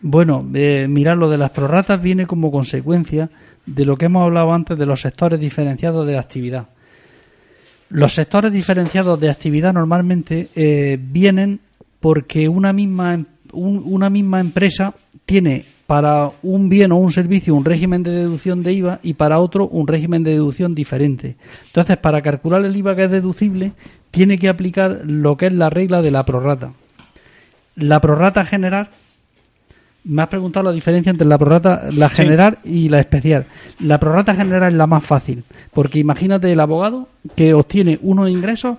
[0.00, 3.28] Bueno, eh, mirar lo de las prorratas viene como consecuencia
[3.74, 6.66] de lo que hemos hablado antes de los sectores diferenciados de actividad.
[7.88, 11.60] Los sectores diferenciados de actividad normalmente eh, vienen
[12.00, 14.94] porque una misma, em, una misma empresa
[15.26, 19.40] tiene para un bien o un servicio un régimen de deducción de IVA y para
[19.40, 21.36] otro un régimen de deducción diferente.
[21.66, 23.72] Entonces, para calcular el IVA que es deducible,
[24.12, 26.72] tiene que aplicar lo que es la regla de la prorrata.
[27.74, 28.90] La prorrata general
[30.04, 33.46] me has preguntado la diferencia entre la prorrata, la general y la especial.
[33.78, 38.78] La prorrata general es la más fácil, porque imagínate el abogado que obtiene unos ingresos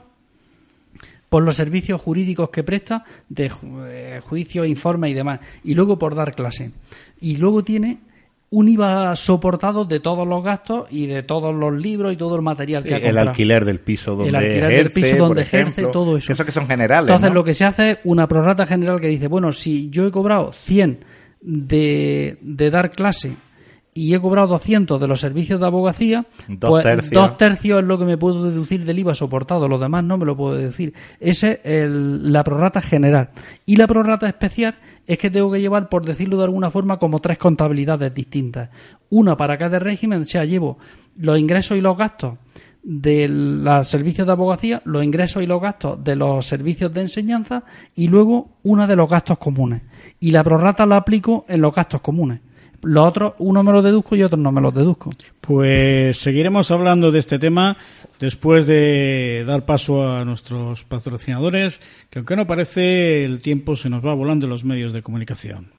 [1.30, 3.50] por los servicios jurídicos que presta, de
[3.86, 6.72] eh, juicio, informe y demás, y luego por dar clase.
[7.22, 8.00] Y luego tiene
[8.54, 12.42] un IVA soportado de todos los gastos y de todos los libros y todo el
[12.42, 13.22] material que ha comprado.
[13.22, 15.72] El alquiler del piso donde el alquiler ejerce, del piso donde ejemplo.
[15.72, 16.34] ejerce, todo eso.
[16.34, 17.36] Eso que son generales, Entonces ¿no?
[17.36, 20.52] lo que se hace es una prorrata general que dice, bueno, si yo he cobrado
[20.52, 21.06] 100
[21.42, 23.38] de, de dar clase
[23.94, 27.12] y he cobrado 200 de los servicios de abogacía, Dos pues tercios.
[27.14, 30.26] dos tercios es lo que me puedo deducir del IVA soportado, los demás no me
[30.26, 30.94] lo puedo deducir.
[31.20, 33.32] Esa es el- la prorrata general.
[33.66, 34.76] Y la prorrata especial
[35.06, 38.70] es que tengo que llevar, por decirlo de alguna forma, como tres contabilidades distintas.
[39.10, 40.78] Una para cada régimen, o sea, llevo
[41.18, 42.36] los ingresos y los gastos
[42.84, 47.64] de los servicios de abogacía, los ingresos y los gastos de los servicios de enseñanza
[47.94, 49.82] y luego una de los gastos comunes.
[50.20, 52.40] Y la prorrata la aplico en los gastos comunes.
[52.84, 55.12] Los otros, uno me los deduzco y otros no me los deduzco.
[55.40, 57.78] Pues seguiremos hablando de este tema
[58.20, 64.06] después de dar paso a nuestros patrocinadores, que aunque no parece, el tiempo se nos
[64.06, 65.72] va volando en los medios de comunicación.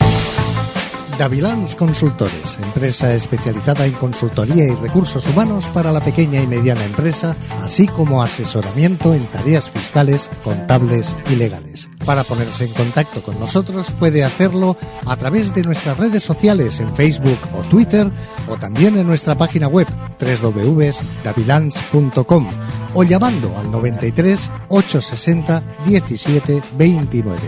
[1.18, 7.36] Davilans Consultores, empresa especializada en consultoría y recursos humanos para la pequeña y mediana empresa,
[7.62, 11.91] así como asesoramiento en tareas fiscales, contables y legales.
[12.04, 16.92] Para ponerse en contacto con nosotros puede hacerlo a través de nuestras redes sociales en
[16.94, 18.10] Facebook o Twitter
[18.48, 19.86] o también en nuestra página web
[20.18, 22.48] www.davilans.com
[22.94, 27.38] o llamando al 93 860 17 29.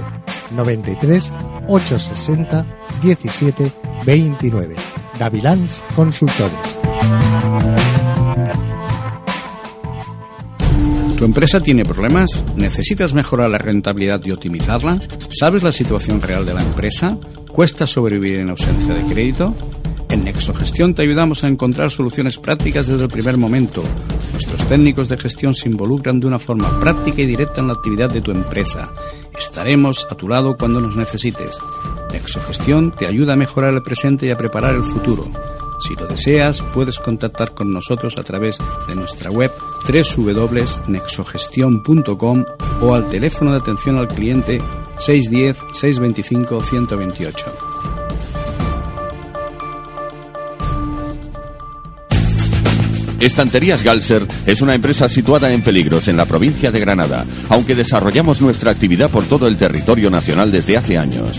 [0.54, 1.32] 93
[1.68, 2.66] 860
[3.02, 3.72] 17
[4.04, 4.76] 29.
[5.18, 7.83] Davilans Consultores.
[11.16, 12.42] ¿Tu empresa tiene problemas?
[12.56, 14.98] ¿Necesitas mejorar la rentabilidad y optimizarla?
[15.30, 17.16] ¿Sabes la situación real de la empresa?
[17.48, 19.54] ¿Cuesta sobrevivir en ausencia de crédito?
[20.10, 23.82] En Nexogestión te ayudamos a encontrar soluciones prácticas desde el primer momento.
[24.32, 28.10] Nuestros técnicos de gestión se involucran de una forma práctica y directa en la actividad
[28.10, 28.92] de tu empresa.
[29.38, 31.58] Estaremos a tu lado cuando nos necesites.
[32.12, 35.30] Nexogestión te ayuda a mejorar el presente y a preparar el futuro.
[35.86, 38.56] Si lo deseas, puedes contactar con nosotros a través
[38.88, 39.52] de nuestra web
[39.86, 42.44] www.nexogestion.com
[42.80, 44.56] o al teléfono de atención al cliente
[44.96, 47.34] 610-625-128.
[53.20, 58.40] Estanterías Galser es una empresa situada en Peligros, en la provincia de Granada, aunque desarrollamos
[58.40, 61.38] nuestra actividad por todo el territorio nacional desde hace años.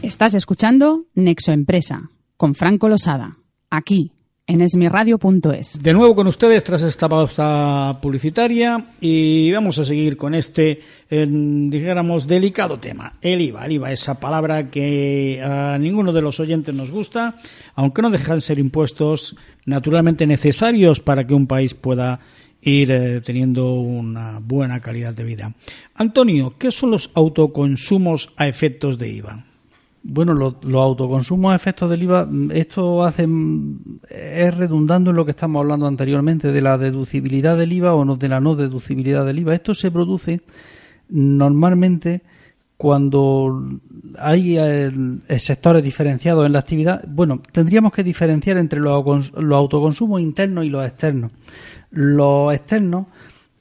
[0.04, 3.40] Estás escuchando Nexo Empresa con Franco Losada,
[3.72, 4.12] aquí
[4.48, 5.82] en esmiradio.es.
[5.82, 11.28] De nuevo con ustedes tras esta pausa publicitaria y vamos a seguir con este, eh,
[11.28, 13.66] dijéramos, delicado tema, el IVA.
[13.66, 17.40] El IVA, esa palabra que a ninguno de los oyentes nos gusta,
[17.74, 22.20] aunque no dejan ser impuestos naturalmente necesarios para que un país pueda
[22.62, 25.54] ir eh, teniendo una buena calidad de vida.
[25.96, 29.45] Antonio, ¿qué son los autoconsumos a efectos de IVA?
[30.08, 35.26] Bueno, los, los autoconsumos efectos del IVA, mm, esto hace, mm, es redundando en lo
[35.26, 39.26] que estamos hablando anteriormente de la deducibilidad del IVA o no, de la no deducibilidad
[39.26, 39.56] del IVA.
[39.56, 40.42] Esto se produce
[41.10, 42.22] normalmente
[42.78, 43.80] cuando
[44.20, 44.92] hay eh,
[45.40, 47.04] sectores diferenciados en la actividad.
[47.08, 51.32] Bueno, tendríamos que diferenciar entre los, los autoconsumos internos y los externos.
[51.90, 53.08] Los externos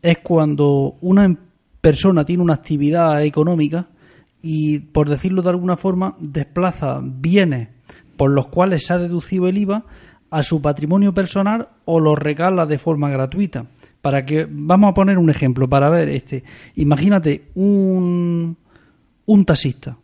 [0.03, 1.39] es cuando una em-
[1.81, 3.89] persona tiene una actividad económica
[4.47, 7.69] y, por decirlo de alguna forma, desplaza bienes
[8.19, 9.87] por los cuales se ha deducido el IVA
[10.31, 13.67] a su patrimonio personal o los regala de forma gratuita.
[14.03, 16.45] Para que vamos a poner un ejemplo para ver este.
[16.75, 18.59] Imagínate un
[19.27, 19.97] un taxista.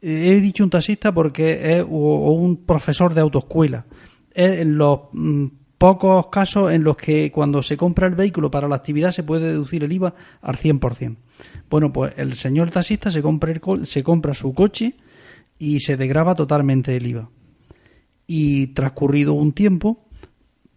[0.00, 3.86] Eh, He dicho un taxista porque es o- un profesor de autoescuela.
[4.32, 5.46] Es los mm,
[5.78, 9.48] pocos casos en los que cuando se compra el vehículo para la actividad se puede
[9.48, 11.16] deducir el IVA al 100%.
[11.70, 14.94] Bueno, pues el señor taxista se compra, el se compra su coche
[15.58, 17.30] y se degrava totalmente el IVA.
[18.26, 20.04] Y transcurrido un tiempo,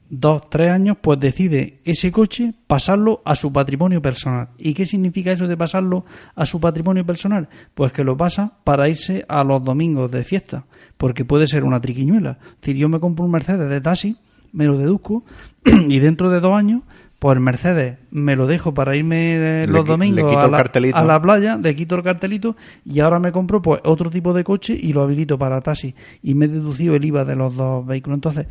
[0.09, 4.49] dos, tres años, pues decide ese coche pasarlo a su patrimonio personal.
[4.57, 6.05] ¿Y qué significa eso de pasarlo
[6.35, 7.49] a su patrimonio personal?
[7.73, 10.65] Pues que lo pasa para irse a los domingos de fiesta,
[10.97, 12.39] porque puede ser una triquiñuela.
[12.41, 14.17] Es decir, yo me compro un Mercedes de taxi,
[14.51, 15.23] me lo deduzco,
[15.65, 16.81] y dentro de dos años,
[17.19, 20.97] pues el Mercedes me lo dejo para irme eh, los le domingos a la, cartelito.
[20.97, 22.55] a la playa, le quito el cartelito
[22.85, 26.35] y ahora me compro pues otro tipo de coche y lo habilito para taxi y
[26.35, 28.17] me he deducido el IVA de los dos vehículos.
[28.17, 28.47] Entonces,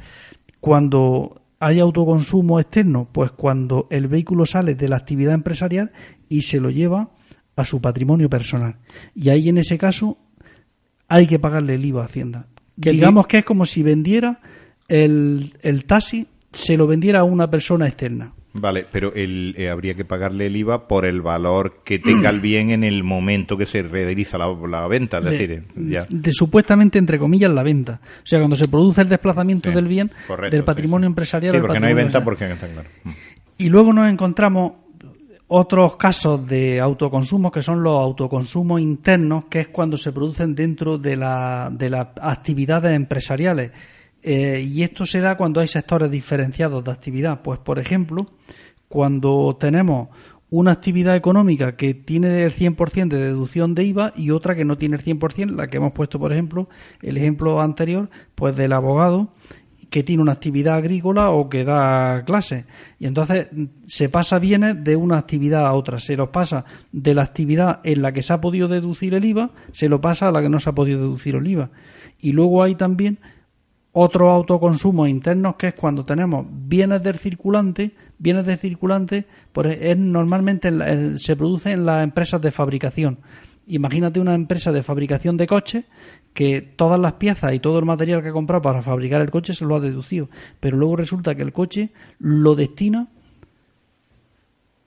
[0.59, 5.93] cuando hay autoconsumo externo, pues cuando el vehículo sale de la actividad empresarial
[6.29, 7.11] y se lo lleva
[7.55, 8.77] a su patrimonio personal.
[9.15, 10.19] Y ahí en ese caso
[11.09, 12.47] hay que pagarle el IVA a Hacienda.
[12.81, 14.41] ¿Qué Digamos que es como si vendiera
[14.89, 18.33] el, el taxi, se lo vendiera a una persona externa.
[18.59, 22.41] Vale, pero el, eh, habría que pagarle el IVA por el valor que tenga el
[22.41, 25.19] bien en el momento que se realiza la, la venta.
[25.19, 26.07] Es de, decir, eh, ya.
[26.09, 28.01] de supuestamente, entre comillas, la venta.
[28.03, 31.11] O sea, cuando se produce el desplazamiento Sí, del bien correcto, del patrimonio sí.
[31.11, 32.89] empresarial Sí, porque no hay venta porque está claro.
[33.05, 33.11] Mm.
[33.59, 34.73] Y luego nos encontramos
[35.49, 40.99] otros casos de autoconsumo que son los autoconsumos internos, que es cuando se producen dentro
[40.99, 43.71] de, la, de las actividades empresariales.
[44.29, 47.43] Eh, y esto se da cuando hay sectores diferenciados de actividad.
[47.43, 48.27] Pues, por ejemplo,
[48.89, 50.09] cuando tenemos
[50.51, 54.77] una actividad económica que tiene el 100% de deducción de IVA y otra que no
[54.77, 56.69] tiene el 100%, la que hemos puesto, por ejemplo,
[57.03, 59.33] el ejemplo anterior, pues del abogado
[59.91, 62.65] que tiene una actividad agrícola o que da clases.
[62.99, 63.47] Y entonces
[63.87, 66.01] se pasa bienes de una actividad a otra.
[66.01, 69.51] Se los pasa de la actividad en la que se ha podido deducir el IVA,
[69.71, 71.71] se lo pasa a la que no se ha podido deducir el IVA.
[72.21, 73.21] Y luego hay también
[73.99, 79.97] otros autoconsumos internos que es cuando tenemos bienes del circulante, bienes de circulante, pues es
[79.97, 83.21] normalmente en la- se produce en las empresas de fabricación.
[83.67, 85.87] Imagínate una empresa de fabricación de coches
[86.35, 89.55] que todas las piezas y todo el material que ha comprado para fabricar el coche
[89.55, 90.29] se lo ha deducido,
[90.61, 93.09] pero luego resulta que el coche lo destina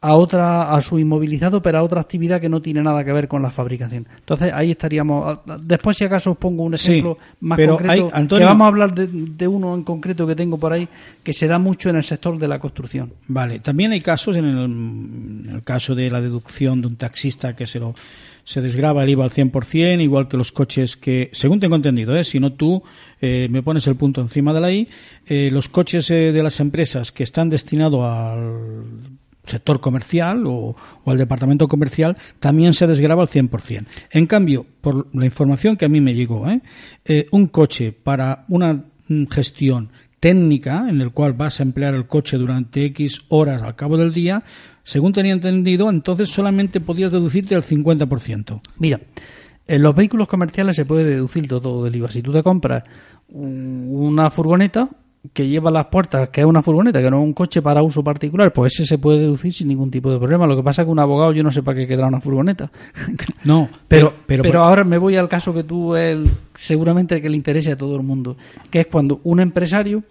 [0.01, 3.27] a otra a su inmovilizado pero a otra actividad que no tiene nada que ver
[3.27, 7.57] con la fabricación entonces ahí estaríamos después si acaso os pongo un Sí, ejemplo más
[7.57, 10.57] pero concreto hay- Antonio- que vamos a hablar de, de uno en concreto que tengo
[10.57, 10.87] por ahí
[11.21, 14.45] que se da mucho en el sector de la construcción Vale, también hay casos en
[14.45, 17.93] el, en el caso de la deducción de un taxista que se lo
[18.45, 22.23] se desgraba el IVA al 100%, igual que los coches que, según tengo entendido, ¿eh?
[22.23, 22.81] si no tú
[23.21, 24.87] eh, me pones el punto encima de la I,
[25.27, 28.85] eh, los coches eh, de las empresas que están destinados al
[29.43, 33.85] sector comercial o, o al departamento comercial también se desgraba al 100%.
[34.11, 36.61] En cambio, por la información que a mí me llegó, ¿eh?
[37.05, 42.05] Eh, un coche para una mm, gestión técnica en el cual vas a emplear el
[42.05, 44.43] coche durante X horas al cabo del día,
[44.83, 48.59] según tenía entendido, entonces solamente podías deducirte el 50%.
[48.79, 48.99] Mira,
[49.67, 52.11] en los vehículos comerciales se puede deducir todo del IVA.
[52.11, 52.83] Si tú te compras
[53.29, 54.89] un- una furgoneta
[55.33, 58.03] que lleva las puertas, que es una furgoneta, que no es un coche para uso
[58.03, 60.47] particular, pues ese se puede deducir sin ningún tipo de problema.
[60.47, 62.71] Lo que pasa es que un abogado yo no sé para qué quedará una furgoneta.
[63.43, 67.29] No, Pero, pero, pero, ahora me voy al caso que tú el, seguramente el que
[67.29, 68.37] le interese a todo el mundo,
[68.69, 70.03] que es cuando un empresario,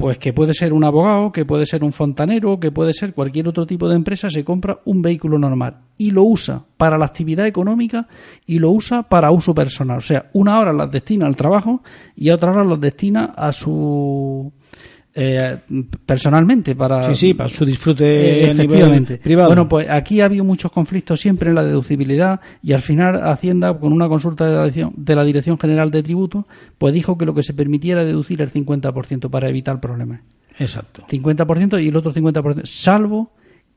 [0.00, 3.48] pues que puede ser un abogado, que puede ser un fontanero, que puede ser cualquier
[3.48, 7.46] otro tipo de empresa, se compra un vehículo normal y lo usa para la actividad
[7.46, 8.08] económica
[8.46, 9.98] y lo usa para uso personal.
[9.98, 11.82] O sea, una hora las destina al trabajo
[12.16, 14.50] y otra hora los destina a su
[15.12, 15.58] eh,
[16.06, 19.18] personalmente para sí, sí, para su disfrute eh, efectivamente.
[19.18, 19.48] privado.
[19.48, 23.76] Bueno, pues aquí ha habido muchos conflictos siempre en la deducibilidad y al final Hacienda,
[23.76, 26.44] con una consulta de la Dirección, de la Dirección General de Tributos,
[26.78, 30.20] pues dijo que lo que se permitiera deducir el 50% para evitar problemas.
[30.58, 31.04] Exacto.
[31.08, 33.32] 50% y el otro 50%, salvo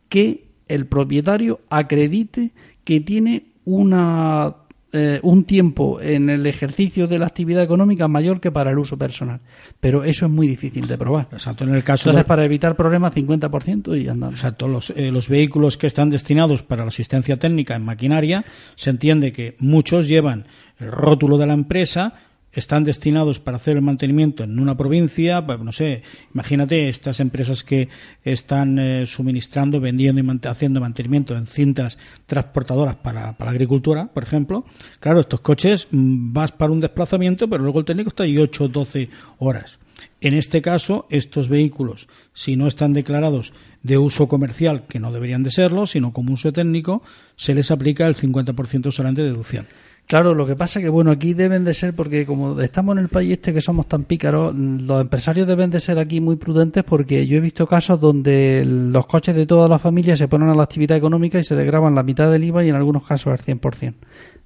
[0.09, 2.51] que el propietario acredite
[2.83, 4.55] que tiene una
[4.93, 8.97] eh, un tiempo en el ejercicio de la actividad económica mayor que para el uso
[8.97, 9.39] personal.
[9.79, 11.27] Pero eso es muy difícil de probar.
[11.31, 14.35] Exacto, en el caso Entonces, de- para evitar problemas, 50% y andando.
[14.35, 18.91] Exacto, los, eh, los vehículos que están destinados para la asistencia técnica en maquinaria, se
[18.91, 20.45] entiende que muchos llevan
[20.79, 22.13] el rótulo de la empresa,
[22.53, 26.03] están destinados para hacer el mantenimiento en una provincia, pues, no sé,
[26.33, 27.89] imagínate estas empresas que
[28.23, 34.23] están eh, suministrando, vendiendo y haciendo mantenimiento en cintas transportadoras para, para la agricultura, por
[34.23, 34.65] ejemplo.
[34.99, 38.65] Claro, estos coches mm, vas para un desplazamiento, pero luego el técnico está ahí 8
[38.65, 39.09] o 12
[39.39, 39.79] horas.
[40.21, 43.53] En este caso, estos vehículos, si no están declarados
[43.83, 47.03] de uso comercial, que no deberían de serlo, sino como uso técnico,
[47.35, 49.67] se les aplica el 50% solamente de deducción.
[50.05, 53.09] Claro, lo que pasa que, bueno, aquí deben de ser, porque como estamos en el
[53.09, 57.25] país este que somos tan pícaros, los empresarios deben de ser aquí muy prudentes porque
[57.25, 60.63] yo he visto casos donde los coches de toda la familia se ponen a la
[60.63, 63.95] actividad económica y se desgraban la mitad del IVA y en algunos casos al 100%.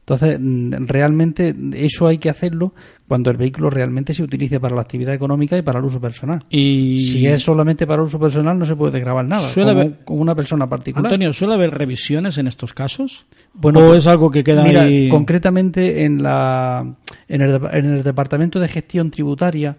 [0.08, 2.74] Entonces, mm, realmente eso hay que hacerlo
[3.08, 6.46] cuando el vehículo realmente se utilice para la actividad económica y para el uso personal.
[6.50, 10.22] Y Si es solamente para uso personal no se puede grabar nada, como, haber- como
[10.22, 11.06] una persona particular.
[11.06, 13.26] Antonio, ¿suele haber revisiones en estos casos?
[13.54, 15.08] Bueno, ¿O pues, es algo que queda Mira, ahí?
[15.10, 16.96] concretamente en, la,
[17.30, 19.78] en, el, en el Departamento de Gestión Tributaria,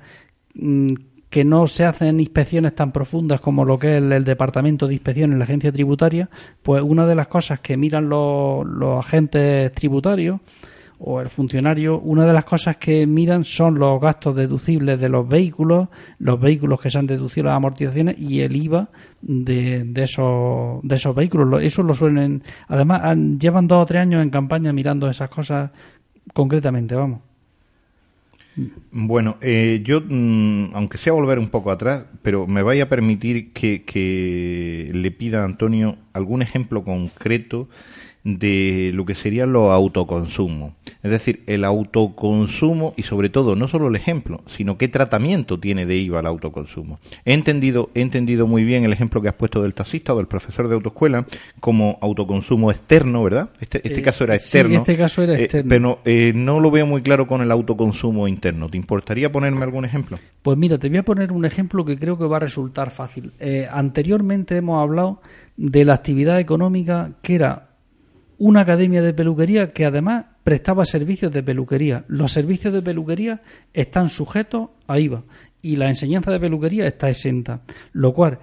[0.55, 0.95] mm,
[1.29, 4.95] que no se hacen inspecciones tan profundas como lo que es el, el Departamento de
[4.95, 6.31] Inspección en la Agencia Tributaria,
[6.63, 10.41] pues una de las cosas que miran los, los agentes tributarios
[11.01, 15.29] o el funcionario, una de las cosas que miran son los gastos deducibles de los
[15.29, 15.89] vehículos,
[16.19, 18.89] los vehículos que se han deducido las amortizaciones y el IVA
[19.23, 21.49] de, de esos de esos vehículos.
[21.49, 25.29] Lo- Eso lo suelen, además han- llevan dos o tres años en campaña mirando esas
[25.29, 25.71] cosas
[26.35, 27.21] concretamente, vamos.
[28.91, 33.53] Bueno, eh, yo, mm, aunque sea volver un poco atrás, pero me vaya a permitir
[33.53, 37.69] que, que le pida a Antonio algún ejemplo concreto
[38.37, 40.73] de lo que serían los autoconsumos.
[41.03, 45.87] Es decir, el autoconsumo y sobre todo, no solo el ejemplo, sino qué tratamiento tiene
[45.87, 46.99] de IVA el autoconsumo.
[47.25, 50.27] He entendido, he entendido muy bien el ejemplo que has puesto del taxista o del
[50.27, 51.27] profesor de autoescuela
[51.61, 53.51] como autoconsumo externo, ¿verdad?
[53.61, 54.79] Este, este Eh, caso era sí, externo.
[54.81, 55.69] este caso era Eh, externo.
[55.69, 58.69] pero eh, no lo veo muy claro con el autoconsumo interno.
[58.69, 60.19] ¿Te importaría ponerme algún ejemplo?
[60.43, 63.33] Pues mira, te voy a poner un ejemplo que creo que va a resultar fácil.
[63.41, 65.21] Eh, anteriormente hemos hablado
[65.57, 67.68] de la actividad económica que era
[68.39, 72.05] una academia de peluquería que además prestaba servicios de peluquería.
[72.09, 73.43] Los servicios de peluquería
[73.75, 75.25] están sujetos a IVA
[75.61, 78.39] y la enseñanza de peluquería está exenta, lo cual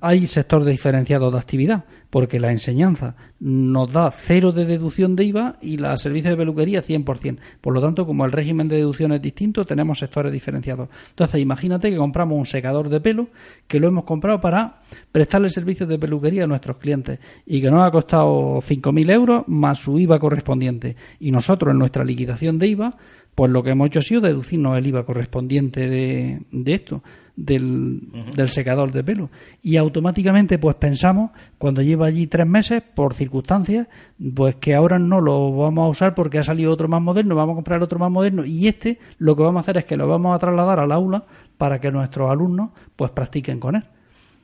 [0.00, 5.56] hay sector diferenciado de actividad, porque la enseñanza nos da cero de deducción de IVA
[5.62, 7.38] y la servicio de peluquería 100%.
[7.60, 10.88] Por lo tanto, como el régimen de deducción es distinto, tenemos sectores diferenciados.
[11.10, 13.28] Entonces, imagínate que compramos un secador de pelo
[13.66, 17.82] que lo hemos comprado para prestarle servicios de peluquería a nuestros clientes y que nos
[17.82, 20.96] ha costado 5.000 euros más su IVA correspondiente.
[21.18, 22.96] Y nosotros en nuestra liquidación de IVA,
[23.34, 27.02] pues lo que hemos hecho ha sido deducirnos el IVA correspondiente de, de esto,
[27.34, 28.00] del,
[28.36, 29.30] del secador de pelo.
[29.62, 33.88] Y automáticamente pues pensamos, cuando lleva allí tres meses, por circunstancias,
[34.34, 37.54] pues que ahora no lo vamos a usar porque ha salido otro más moderno, vamos
[37.54, 40.06] a comprar otro más moderno y este lo que vamos a hacer es que lo
[40.08, 41.24] vamos a trasladar al aula
[41.56, 43.84] para que nuestros alumnos pues practiquen con él.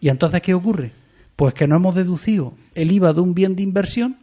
[0.01, 0.93] ¿Y entonces qué ocurre?
[1.37, 4.17] Pues que no hemos deducido el IVA de un bien de inversión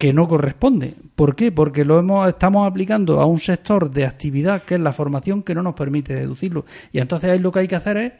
[0.00, 0.94] que no corresponde.
[1.14, 1.52] ¿Por qué?
[1.52, 5.54] Porque lo hemos, estamos aplicando a un sector de actividad que es la formación que
[5.54, 6.64] no nos permite deducirlo.
[6.90, 8.12] Y entonces ahí lo que hay que hacer es,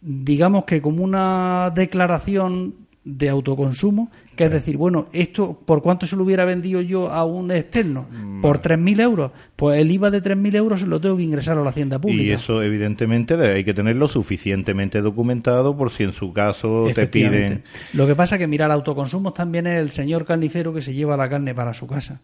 [0.00, 6.16] digamos que como una declaración de autoconsumo, que es decir, bueno, esto, ¿por cuánto se
[6.16, 8.06] lo hubiera vendido yo a un externo?
[8.42, 9.32] ¿Por 3.000 euros?
[9.56, 12.22] Pues el IVA de 3.000 euros se lo tengo que ingresar a la hacienda pública.
[12.22, 17.06] Y eso, evidentemente, de- hay que tenerlo suficientemente documentado por si en su caso te
[17.06, 17.64] piden.
[17.94, 21.16] Lo que pasa que, mira, el autoconsumo también es el señor carnicero que se lleva
[21.16, 22.20] la carne para su casa.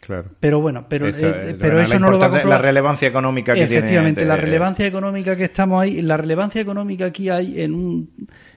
[0.00, 0.30] Claro.
[0.40, 2.58] Pero bueno, pero, Esa eh, pero eso no lo va a comprobar.
[2.58, 3.76] La relevancia económica que tiene.
[3.76, 8.10] Efectivamente, la eh, relevancia económica que estamos ahí, la relevancia económica aquí hay en un...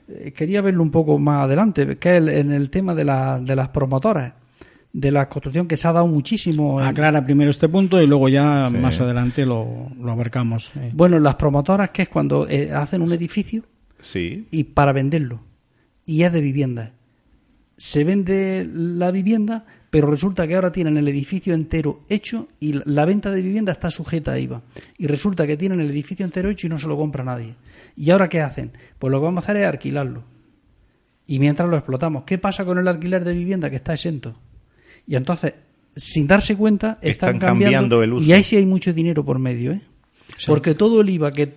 [0.08, 3.40] eh, Quería verlo un poco más adelante, que es el- en el tema de, la-
[3.40, 4.34] de las promotoras,
[4.92, 6.80] de la construcción que se ha dado muchísimo.
[6.82, 10.72] en- Aclara primero este punto y luego ya más adelante lo, lo abarcamos.
[10.76, 10.92] eh.
[10.94, 13.64] Bueno, las promotoras que es cuando eh, hacen un edificio
[14.02, 14.48] Sí.
[14.52, 15.42] y para venderlo.
[16.06, 16.92] Y es de vivienda.
[17.78, 23.06] Se vende la vivienda, pero resulta que ahora tienen el edificio entero hecho y la
[23.06, 24.62] venta de vivienda está sujeta a IVA.
[24.98, 27.56] Y resulta que tienen el edificio entero hecho y no se lo compra nadie.
[27.96, 28.72] ¿Y ahora qué hacen?
[29.00, 30.24] Pues lo que vamos a hacer es alquilarlo.
[31.28, 34.36] Y mientras lo explotamos, ¿qué pasa con el alquiler de vivienda que está exento?
[35.08, 35.54] Y entonces,
[35.96, 38.26] sin darse cuenta, están, Están cambiando el uso.
[38.26, 39.82] Y ahí sí hay mucho dinero por medio, ¿eh?
[40.48, 41.54] Porque todo el IVA que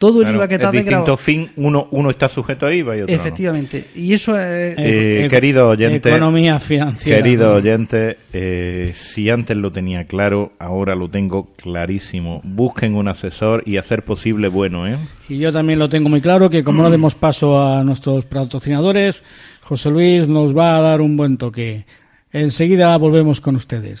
[0.00, 2.64] todo el Claro, IVA que te es has desgravado- distinto fin, uno, uno está sujeto
[2.64, 3.20] a IVA y otro no.
[3.20, 3.84] Efectivamente.
[3.94, 4.78] Y eso es.
[4.78, 7.22] Eh, Eh, querido oyente, Economía financiera.
[7.22, 12.40] querido oyente, eh, si antes lo tenía claro, ahora lo tengo clarísimo.
[12.44, 14.96] Busquen un asesor y hacer posible bueno, ¿eh?
[15.28, 19.22] Y yo también lo tengo muy claro que como no demos paso a nuestros patrocinadores,
[19.60, 21.84] José Luis nos va a dar un buen toque.
[22.32, 24.00] Enseguida volvemos con ustedes.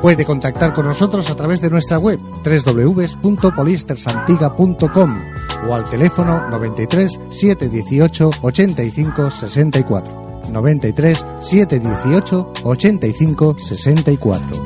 [0.00, 5.22] Puede contactar con nosotros a través de nuestra web www.polistersantiga.com
[5.68, 10.30] o al teléfono 93 718 85 64.
[10.50, 14.64] 93 718 85 64.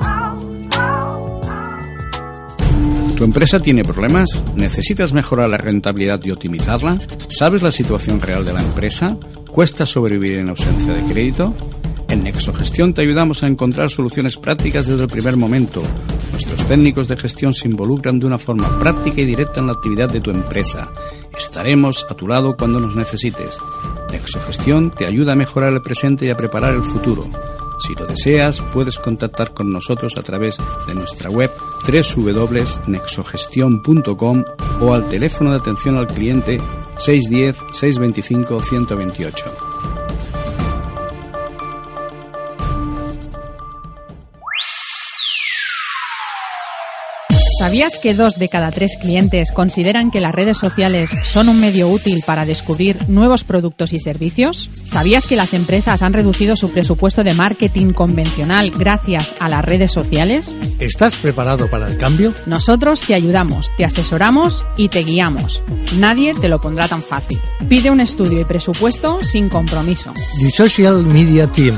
[3.17, 4.29] ¿Tu empresa tiene problemas?
[4.57, 6.99] ¿Necesitas mejorar la rentabilidad y optimizarla?
[7.29, 9.17] ¿Sabes la situación real de la empresa?
[9.51, 11.55] ¿Cuesta sobrevivir en ausencia de crédito?
[12.15, 15.83] En Nexogestión te ayudamos a encontrar soluciones prácticas desde el primer momento.
[16.31, 20.09] Nuestros técnicos de gestión se involucran de una forma práctica y directa en la actividad
[20.09, 20.93] de tu empresa.
[21.37, 23.59] Estaremos a tu lado cuando nos necesites.
[24.13, 27.29] Nexogestión te ayuda a mejorar el presente y a preparar el futuro.
[27.81, 31.51] Si lo deseas, puedes contactar con nosotros a través de nuestra web
[31.85, 34.45] www.nexogestion.com
[34.81, 36.59] o al teléfono de atención al cliente
[36.97, 39.94] 610 625 128.
[47.59, 51.89] ¿Sabías que dos de cada tres clientes consideran que las redes sociales son un medio
[51.89, 54.71] útil para descubrir nuevos productos y servicios?
[54.83, 59.93] ¿Sabías que las empresas han reducido su presupuesto de marketing convencional gracias a las redes
[59.93, 60.59] sociales?
[60.81, 62.35] ¿Estás preparado para el cambio?
[62.47, 65.63] Nosotros te ayudamos, te asesoramos y te guiamos.
[65.97, 67.39] Nadie te lo pondrá tan fácil.
[67.69, 70.13] Pide un estudio y presupuesto sin compromiso.
[70.41, 71.77] The Social Media Team,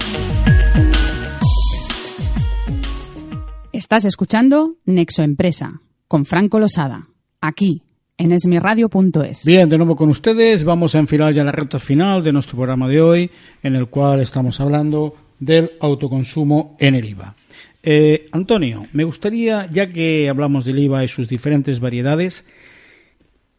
[3.72, 7.08] Estás escuchando Nexo Empresa con Franco Losada,
[7.40, 7.82] aquí
[8.16, 9.44] en esmirradio.es.
[9.44, 10.62] Bien, de nuevo con ustedes.
[10.62, 13.32] Vamos a enfilar ya la recta final de nuestro programa de hoy,
[13.64, 17.34] en el cual estamos hablando del autoconsumo en el IVA.
[17.82, 22.44] Eh, Antonio, me gustaría, ya que hablamos del IVA y sus diferentes variedades,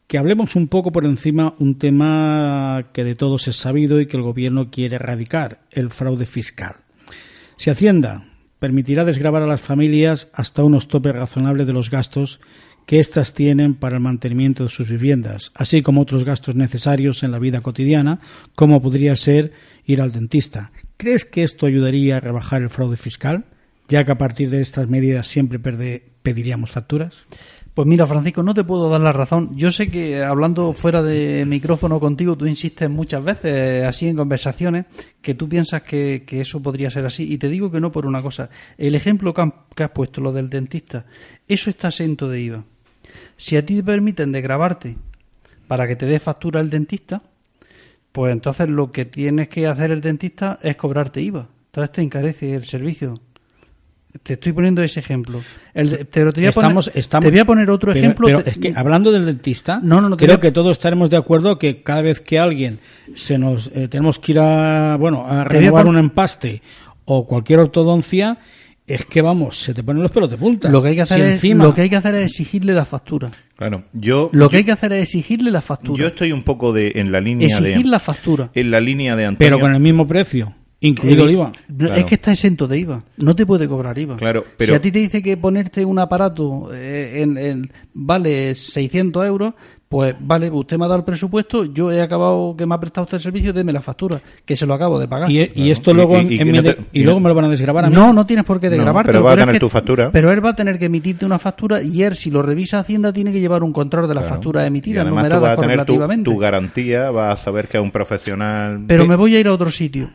[0.07, 4.17] que hablemos un poco por encima un tema que de todos es sabido y que
[4.17, 6.77] el gobierno quiere erradicar, el fraude fiscal.
[7.57, 8.25] Si Hacienda
[8.59, 12.39] permitirá desgravar a las familias hasta unos topes razonables de los gastos
[12.85, 17.31] que éstas tienen para el mantenimiento de sus viviendas, así como otros gastos necesarios en
[17.31, 18.19] la vida cotidiana,
[18.53, 19.53] como podría ser
[19.85, 20.71] ir al dentista.
[20.97, 23.45] ¿Crees que esto ayudaría a rebajar el fraude fiscal,
[23.87, 27.25] ya que a partir de estas medidas siempre pediríamos facturas?
[27.75, 29.51] Pues mira, Francisco, no te puedo dar la razón.
[29.57, 34.85] Yo sé que hablando fuera de micrófono contigo, tú insistes muchas veces, así en conversaciones,
[35.21, 37.29] que tú piensas que, eso podría ser así.
[37.29, 38.49] Y te digo que no por una cosa.
[38.77, 41.05] El ejemplo que has puesto, lo del dentista,
[41.49, 42.63] eso está exento de IVA.
[43.35, 44.95] Si a ti te permiten de grabarte
[45.67, 47.23] para que te dé factura el dentista,
[48.15, 51.49] pues entonces lo que tienes que hacer el dentista es cobrarte IVA.
[51.65, 53.13] Entonces te encarece el servicio.
[54.23, 55.41] Te estoy poniendo ese ejemplo.
[55.73, 57.91] El de- te, lo te voy a poner- Estamos- estamos- te voy a poner otro
[57.91, 58.27] Pero- ejemplo.
[58.27, 61.17] pero es que hablando del dentista, No, no, no, creo a- que todos estaremos de
[61.17, 62.79] acuerdo que cada vez que alguien
[63.13, 66.61] se nos eh, tenemos que ir a bueno a renovar un empaste
[67.03, 68.37] o cualquier ortodoncia,
[68.87, 70.69] es que vamos, se te ponen los pelos de punta.
[70.69, 72.73] lo que hay que hacer Si es, encima- lo que hay que hacer es exigirle
[72.73, 73.31] la factura.
[73.57, 76.01] Claro, yo, Lo que yo, hay que hacer es exigirle la factura.
[76.01, 78.51] yo estoy un poco de en la línea Exigir de la factura.
[78.53, 79.37] en la línea de Antonio.
[79.39, 81.51] pero con el mismo precio, incluido el IVA.
[81.77, 81.95] Claro.
[81.95, 83.03] Es que está exento de IVA.
[83.17, 84.17] No te puede cobrar IVA.
[84.17, 88.53] Claro, Si pero- a ti te dice que ponerte un aparato eh, en, en- vale
[88.53, 89.53] 600 euros,
[89.95, 93.05] pues vale, usted me ha dado el presupuesto, yo he acabado que me ha prestado
[93.05, 95.31] usted el servicio, deme la factura, que se lo acabo de pagar.
[95.31, 97.85] Y, y esto Y- luego y- en no te- luego me lo van a desgrabar
[97.85, 97.95] a mí.
[97.95, 99.09] No, no tienes por qué No, desgrabarte.
[99.13, 100.09] pero va a es tener que- tu factura.
[100.11, 103.13] Pero él va a tener que emitirte una factura y él, si lo revisa Hacienda,
[103.13, 104.35] tiene que llevar un control de las Claro.
[104.35, 106.29] facturas Y emitidas, numeradas tener tu, correlativamente.
[106.29, 108.83] tu garantía, vas a saber que es un profesional.
[108.87, 110.09] Pero me voy a ir a otro sitio,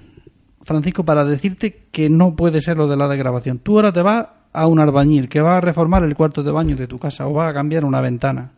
[0.62, 3.60] Francisco, para decirte que no puede ser lo de la desgrabación.
[3.60, 6.76] Tú ahora te vas a un albañil que va a reformar el cuarto de baño
[6.76, 8.50] de tu casa o va a cambiar una ventana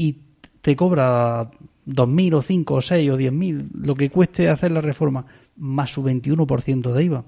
[0.00, 0.16] y
[0.62, 1.50] te cobra
[1.86, 5.26] 2.000 o 5 o 6 o 10.000 lo que cueste hacer la reforma
[5.56, 7.24] más su 21% de IVA.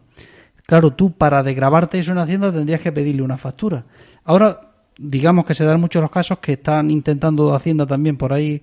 [0.66, 3.84] Claro, tú para desgrabarte eso en Hacienda tendrías que pedirle una factura.
[4.24, 8.62] Ahora, digamos que se dan muchos los casos que están intentando Hacienda también por ahí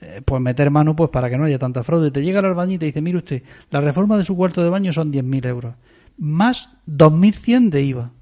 [0.00, 2.12] eh, pues meter mano pues para que no haya tanta fraude.
[2.12, 3.42] Te llega el albañil y te dice, mire usted,
[3.72, 5.74] la reforma de su cuarto de baño son 10.000 euros,
[6.16, 8.12] más 2.100 de IVA.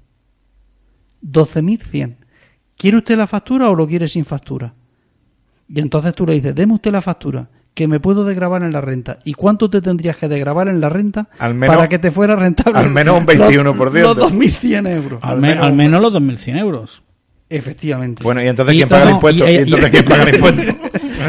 [1.21, 2.15] 12.100.
[2.75, 4.73] ¿Quiere usted la factura o lo quiere sin factura?
[5.69, 8.81] Y entonces tú le dices, deme usted la factura, que me puedo desgravar en la
[8.81, 9.19] renta.
[9.23, 12.35] ¿Y cuánto te tendrías que desgravar en la renta Al menos- para que te fuera
[12.35, 12.79] rentable?
[12.79, 14.01] al menos un los- 21%.
[14.01, 15.19] Los 2.100 euros.
[15.21, 17.03] Al, me- al menos los 2.100 euros.
[17.49, 18.23] Efectivamente.
[18.23, 19.45] Bueno, ¿y entonces Y quién paga el impuesto?
[19.45, 20.73] y- ¿Y, y- entonces quién paga el impuesto?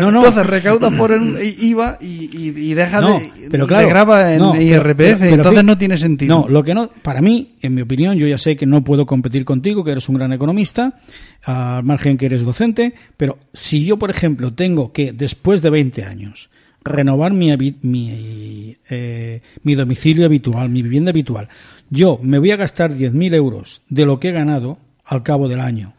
[0.01, 0.19] No, no.
[0.27, 3.33] Entonces recaudas por el IVA y, y, y deja No, de.
[3.51, 6.41] pero y claro, te graba en no, IRPF, pero- pero entonces no tiene sentido.
[6.43, 9.07] No, lo que no, para mí, en mi opinión, yo ya sé que no puedo
[9.07, 10.99] competir contigo, que eres un gran economista,
[11.45, 16.05] al margen que eres docente, pero si yo, por ejemplo, tengo que, después de 20
[16.05, 16.51] años,
[16.85, 21.49] renovar mi, mi, eh, mi domicilio habitual, mi vivienda habitual,
[21.91, 25.61] yo me voy a gastar 10.000 euros de lo que he ganado al cabo del
[25.61, 25.95] año.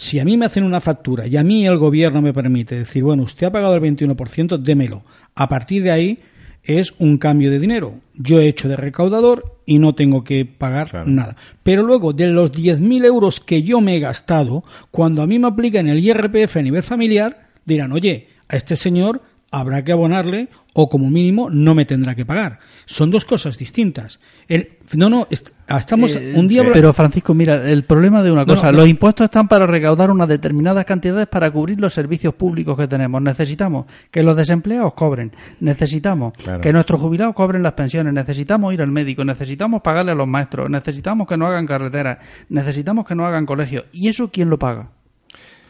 [0.00, 3.02] Si a mí me hacen una factura y a mí el gobierno me permite decir,
[3.02, 5.02] bueno, usted ha pagado el 21%, démelo.
[5.34, 6.18] A partir de ahí
[6.62, 7.94] es un cambio de dinero.
[8.14, 11.10] Yo he hecho de recaudador y no tengo que pagar Claro.
[11.10, 11.36] nada.
[11.64, 15.48] Pero luego, de los 10.000 euros que yo me he gastado, cuando a mí me
[15.48, 20.88] aplican el IRPF a nivel familiar, dirán, oye, a este señor habrá que abonarle o
[20.88, 22.60] como mínimo no me tendrá que pagar.
[22.86, 24.20] Son dos cosas distintas.
[24.46, 26.60] El, no, no, est- estamos Eh, un día...
[26.60, 28.78] habla- Pero Francisco, mira, el problema de una cosa, no, no.
[28.78, 33.20] los impuestos están para recaudar unas determinadas cantidades para cubrir los servicios públicos que tenemos.
[33.20, 36.60] Necesitamos que los desempleados cobren, necesitamos Claro.
[36.60, 40.70] que nuestros jubilados cobren las pensiones, necesitamos ir al médico, necesitamos pagarle a los maestros,
[40.70, 42.18] necesitamos que no hagan carreteras,
[42.48, 43.84] necesitamos que no hagan colegios.
[43.92, 44.90] ¿Y eso quién lo paga?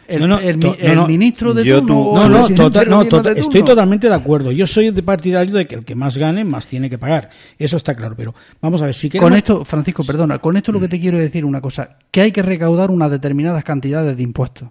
[0.09, 1.07] El, No, no, el mi- to- no, el no.
[1.07, 4.51] ministro de turno o No, no, total- total- de estoy totalmente de acuerdo.
[4.53, 7.29] Yo soy de partidario de que el que más gane, más tiene que pagar.
[7.59, 9.29] Eso está claro, pero vamos a ver, si queremos...
[9.31, 12.33] Con esto, Francisco, perdona, con esto lo que te quiero decir una cosa, que hay
[12.33, 14.71] que recaudar unas determinadas cantidades de impuestos.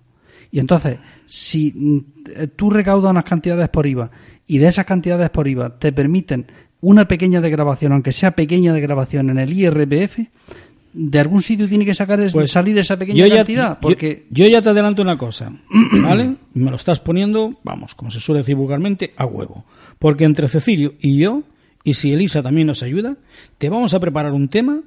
[0.52, 2.00] Y entonces, si mm,
[2.56, 4.10] tú recaudas unas cantidades por IVA
[4.48, 6.48] y de esas cantidades por IVA te permiten
[6.82, 10.20] una pequeña degravación, aunque sea pequeña degravación en el IRPF,
[10.94, 13.80] de algún sitio tiene que sacar es- Pues, salir esa pequeña yo ya- cantidad, yo-
[13.82, 15.52] porque Yo, ya te adelanto una cosa,
[16.02, 16.36] ¿vale?
[16.54, 19.66] Me lo estás poniendo, vamos, como se suele decir vulgarmente, a huevo.
[20.00, 21.44] Porque entre Cecilio y yo,
[21.84, 23.18] y si Elisa también nos ayuda,
[23.58, 24.82] te vamos a preparar un tema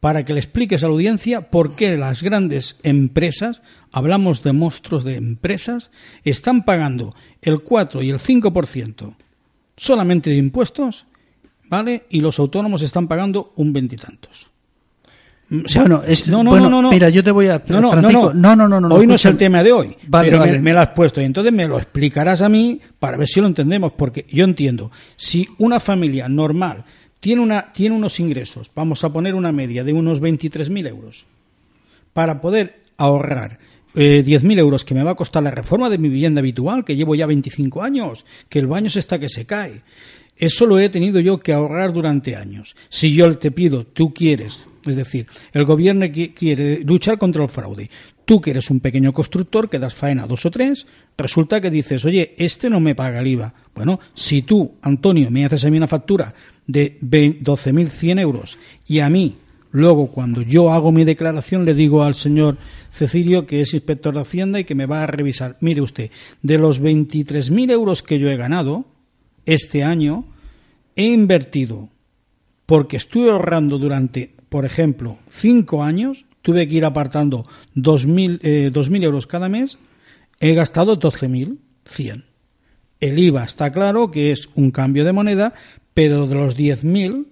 [0.00, 5.04] para que le expliques a la audiencia por qué las grandes empresas, hablamos de monstruos
[5.04, 5.90] de empresas,
[6.22, 9.14] están pagando el 4 y el 5%
[9.76, 11.06] solamente de impuestos,
[11.68, 12.04] ¿vale?
[12.10, 14.50] Y los autónomos están pagando un veintitantos.
[15.48, 16.90] O sea, Bueno, es- no, no, bueno, no, no, no.
[16.90, 19.14] mira, yo te voy a- No, no, Francisco, no, no, no, no, no, Hoy no
[19.14, 20.52] es el tema de hoy, Vale, pero vale.
[20.54, 23.40] Me, me lo has puesto y entonces me lo explicarás a mí para ver si
[23.40, 26.84] lo entendemos, porque yo entiendo, si una familia normal
[27.20, 31.26] tiene, una, tiene unos ingresos, vamos a poner una media de unos 23.000 euros,
[32.12, 33.58] para poder ahorrar
[33.94, 36.96] eh, 10.000 euros que me va a costar la reforma de mi vivienda habitual, que
[36.96, 39.82] llevo ya 25 años, que el baño se está que se cae.
[40.36, 42.76] Eso lo he tenido yo que ahorrar durante años.
[42.90, 47.48] Si yo te pido, tú quieres, es decir, el gobierno qui- quiere luchar contra el
[47.48, 47.90] fraude.
[48.24, 51.70] Tú que eres un pequeño constructor, que das faena a dos o tres, resulta que
[51.70, 53.54] dices, oye, este no me paga el IVA.
[53.74, 56.34] Bueno, si tú, Antonio, me haces a mí una factura
[56.66, 59.36] de ve- 12.100 euros y a mí
[59.72, 62.56] Luego, cuando yo hago mi declaración, le digo al señor
[62.90, 65.58] Cecilio, que es inspector de Hacienda y que me va a revisar.
[65.60, 66.10] Mire usted,
[66.40, 68.86] de los 23.000 euros que yo he ganado
[69.44, 70.24] este año,
[70.94, 71.90] he invertido,
[72.64, 79.02] porque estuve ahorrando durante, por ejemplo, cinco años, tuve que ir apartando 2.000 eh, 2.000
[79.04, 79.78] euros cada mes,
[80.40, 82.24] he gastado 12.100.
[83.00, 85.52] El IVA está claro que es un cambio de moneda,
[85.94, 87.26] pero de los 10.000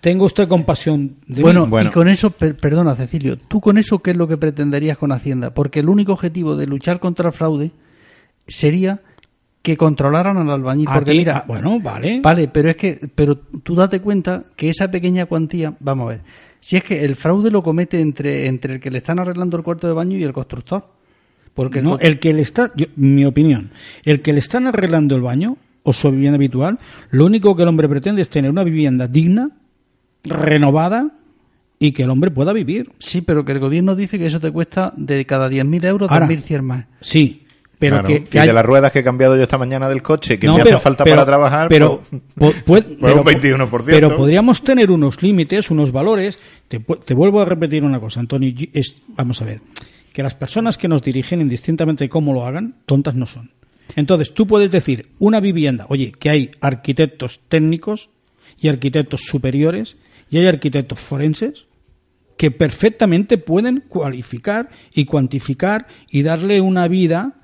[0.00, 1.70] tengo usted compasión de Bueno, mí.
[1.70, 1.90] Bueno.
[1.90, 5.12] y con eso, per- perdona Cecilio, ¿tú con eso qué es lo que pretenderías con
[5.12, 5.54] Hacienda?
[5.54, 7.70] Porque el único objetivo de luchar contra el fraude
[8.48, 9.00] sería
[9.62, 10.88] que controlaran al albañil.
[10.88, 12.20] A Porque mira, ah, bueno, vale.
[12.20, 16.20] Vale, pero es que, pero tú date cuenta que esa pequeña cuantía, vamos a ver,
[16.60, 19.62] si es que el fraude lo comete entre, entre el que le están arreglando el
[19.62, 20.86] cuarto de baño y el constructor.
[21.54, 23.70] Porque No, el que le está, yo- mi opinión,
[24.04, 26.78] el que le están arreglando el baño o su vivienda habitual,
[27.10, 29.50] lo único que el hombre pretende es tener una vivienda digna,
[30.24, 31.10] renovada
[31.78, 32.90] y que el hombre pueda vivir.
[33.00, 36.26] Sí, pero que el gobierno dice que eso te cuesta de cada 10.000 euros Ahora,
[36.28, 36.86] 2.100 más.
[37.00, 37.41] Sí,
[37.82, 38.06] pero Claro.
[38.08, 40.46] que, que hay- de las ruedas que he cambiado yo esta mañana del coche, que
[40.46, 42.00] No, me pero- hace falta pero- para trabajar, pero,
[42.36, 43.84] pues- po- pues un pero- 21%.
[43.98, 46.38] pero podríamos tener unos límites, unos valores.
[46.68, 48.54] Te, te vuelvo a repetir una cosa, Antonio.
[48.72, 49.60] es- vamos a ver.
[50.12, 53.50] Que las personas que nos dirigen, indistintamente de cómo lo hagan, tontas no son.
[53.96, 58.10] Entonces, tú puedes decir una vivienda, oye, que hay arquitectos técnicos
[58.60, 59.96] y arquitectos superiores
[60.30, 61.66] y hay arquitectos forenses
[62.38, 67.34] que perfectamente pueden cualificar y cuantificar y darle una vida,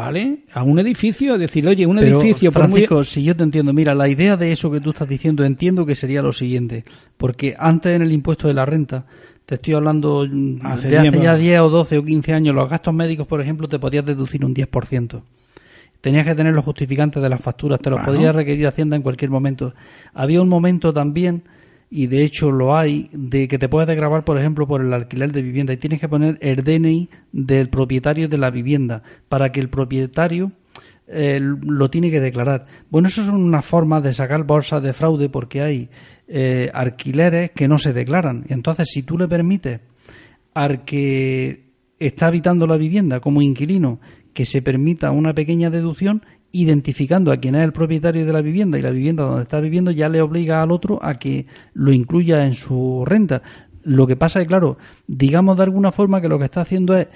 [0.00, 0.38] ¿vale?
[0.54, 3.74] A un edificio, decir, oye, un Pero, edificio por muy- Francisco, si yo te entiendo,
[3.74, 6.84] mira, la idea de eso que tú estás diciendo, entiendo que sería lo siguiente,
[7.18, 9.04] porque antes en el impuesto de la renta,
[9.44, 12.70] te estoy hablando mm, Hace de hace ya 10 o 12 o 15 años, los
[12.70, 15.20] gastos médicos, por ejemplo, te podías deducir un 10%.
[16.00, 18.12] Tenías que tener los justificantes de las facturas, te los Bueno.
[18.14, 19.74] podría requerir Hacienda en cualquier momento.
[20.14, 21.42] Había un momento también
[21.90, 25.32] y de hecho lo hay, de que te puedes grabar, por ejemplo, por el alquiler
[25.32, 29.58] de vivienda y tienes que poner el DNI del propietario de la vivienda para que
[29.58, 30.52] el propietario
[31.08, 32.66] eh, lo tiene que declarar.
[32.90, 35.90] Bueno, eso es una forma de sacar bolsas de fraude porque hay
[36.28, 38.44] eh, alquileres que no se declaran.
[38.48, 39.80] Entonces, si tú le permites
[40.54, 44.00] al que está habitando la vivienda como inquilino
[44.32, 46.22] que se permita una pequeña deducción,
[46.52, 49.90] identificando a quien es el propietario de la vivienda y la vivienda donde está viviendo,
[49.90, 53.42] ya le obliga al otro a que lo incluya en su renta.
[53.82, 57.08] Lo que pasa es, claro, digamos de alguna forma que lo que está haciendo es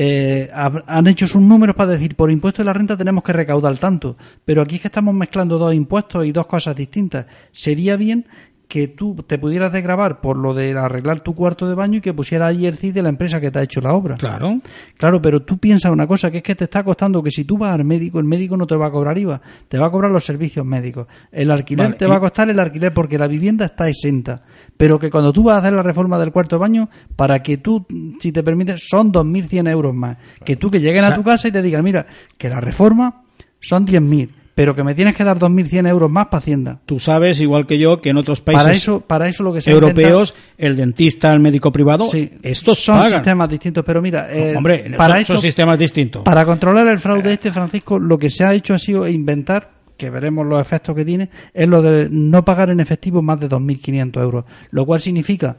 [0.00, 3.78] eh, han hecho sus números para decir por impuesto de la renta tenemos que recaudar
[3.78, 7.26] tanto, pero aquí es que estamos mezclando dos impuestos y dos cosas distintas.
[7.50, 8.26] Sería bien
[8.68, 12.12] que tú te pudieras desgrabar por lo de arreglar tu cuarto de baño y que
[12.12, 14.18] pusiera ahí el CID de la empresa que te ha hecho la obra.
[14.18, 14.60] Claro.
[14.96, 17.56] Claro, pero tú piensas una cosa, que es que te está costando que si tú
[17.56, 20.10] vas al médico, el médico no te va a cobrar IVA, te va a cobrar
[20.10, 21.06] los servicios médicos.
[21.32, 24.42] El alquiler te va a costar el alquiler porque la vivienda está exenta.
[24.76, 27.56] Pero que cuando tú vas a hacer la reforma del cuarto de baño, para que
[27.56, 27.86] tú,
[28.20, 30.18] si te permites, son 2.100 euros más.
[30.44, 32.06] Que tú que lleguen a tu casa y te digan, mira,
[32.36, 33.22] que la reforma
[33.60, 36.80] son 10.000 pero que me tienes que dar 2.100 euros más para Hacienda.
[36.84, 39.60] Tú sabes, igual que yo, que en otros países para eso, para eso lo que
[39.60, 42.10] se europeos, el dentista, el médico privado,
[42.42, 43.84] estos son sistemas distintos.
[43.84, 46.24] Pero mira, eh, hombre, para son, sistemas distintos.
[46.24, 50.10] Para controlar el fraude este, Francisco, lo que se ha hecho ha sido inventar que
[50.10, 54.20] veremos los efectos que tiene, es lo de no pagar en efectivo más de 2.500
[54.20, 55.56] euros, lo cual significa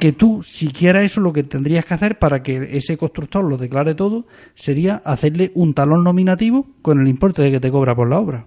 [0.00, 3.56] que tú, si quieres eso, lo que tendrías que hacer para que ese constructor lo
[3.56, 8.08] declare todo sería hacerle un talón nominativo con el importe de que te cobra por
[8.08, 8.46] la obra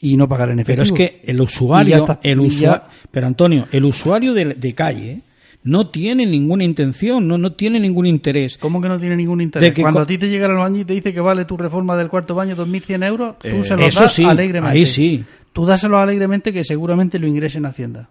[0.00, 0.96] y no pagar en efectivo.
[0.96, 5.20] Pero es que el usuario, el usuario pero Antonio, el usuario de, calle
[5.62, 8.56] no tiene ninguna intención, no, no tiene ningún interés.
[8.56, 9.74] ¿Cómo que no tiene ningún interés?
[9.78, 12.08] Cuando a ti te llega el baño y te dice que vale tu reforma del
[12.08, 14.78] cuarto baño 2.100 euros, tú eh, se lo das alegremente.
[14.78, 15.24] Ahí sí.
[15.52, 18.08] Tú dáselo alegremente que seguramente lo ingrese en Hacienda.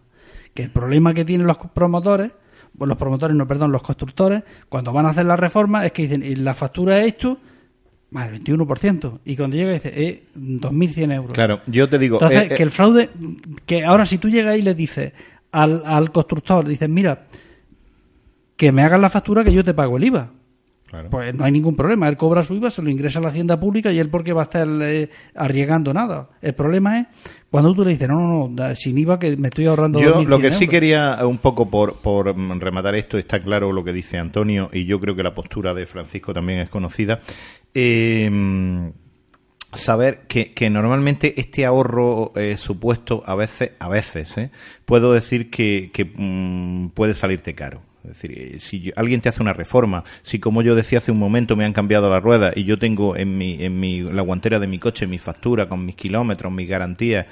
[0.54, 2.34] Que el problema que tienen los promotores
[2.78, 6.44] los promotores, no, perdón, los constructores, cuando van a hacer la reforma, es que dicen,
[6.44, 7.38] la factura es esto,
[8.12, 9.20] más el 21%.
[9.26, 11.34] Y cuando llega dice, eh, 2.100 euros.
[11.34, 12.18] Claro, yo te digo...
[12.18, 13.10] Entonces, eh, que el fraude,
[13.66, 15.14] que ahora si tú llegas y le dices
[15.52, 17.28] al, al constructor, dices, mira,
[18.56, 20.32] que me hagas la factura que yo te pago el IVA.
[21.12, 22.08] Pues no hay ningún problema.
[22.08, 24.42] Él cobra su IVA, se lo ingresa a la hacienda pública y él porque va
[24.42, 26.30] a estar eh, arriesgando nada.
[26.42, 27.08] El problema es
[27.50, 30.40] cuando tú le dices, no, no, no, sin IVA que me estoy ahorrando Yo lo
[30.40, 34.70] que sí quería, un poco por, por rematar esto, está claro lo que dice Antonio
[34.74, 37.20] y yo creo que la postura de Francisco también es conocida.
[37.74, 38.92] Eh,
[39.74, 44.50] saber que, que, normalmente este ahorro eh, supuesto a veces, a veces, eh,
[44.86, 47.82] puedo decir que, que mm, puede salirte caro.
[48.10, 51.20] Es decir, eh, si alguien te hace una reforma, si como yo decía hace un
[51.20, 54.60] momento me han cambiado la rueda y yo tengo en mi, en mi, la guantera
[54.60, 57.28] de mi coche mi factura con mis kilómetros, mis garantías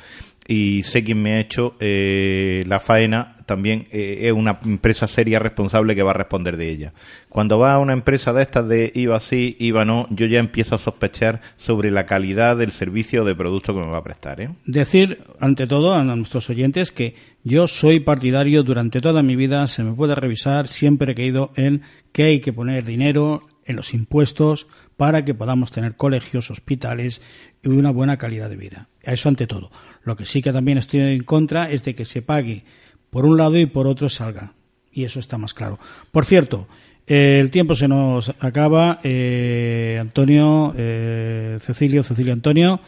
[0.48, 5.40] y sé quién me ha hecho eh, la faena, también eh, es una empresa seria
[5.40, 6.94] responsable que va a responder de ella.
[7.30, 10.76] Cuando va a una empresa de estas de IVA sí, IVA no, yo ya empiezo
[10.76, 14.42] a sospechar sobre la calidad del servicio o de producto que me va a prestar.
[14.42, 14.50] ¿eh?
[14.66, 19.84] Decir, ante todo, a nuestros oyentes que yo soy partidario durante toda mi vida, se
[19.84, 21.82] me puede revisar, siempre he creído en
[22.12, 27.22] que hay que poner dinero en los impuestos para que podamos tener colegios, hospitales
[27.64, 28.90] y una buena calidad de vida.
[29.02, 29.70] Eso ante todo.
[30.08, 32.64] Lo que sí que también estoy en contra es de que se pague
[33.10, 34.54] por un lado y por otro salga.
[34.90, 35.80] Y eso está más claro.
[36.12, 36.66] Por cierto,
[37.06, 39.00] el tiempo se nos acaba.
[39.04, 42.80] Eh, Antonio, eh, Cecilio, Cecilio Antonio.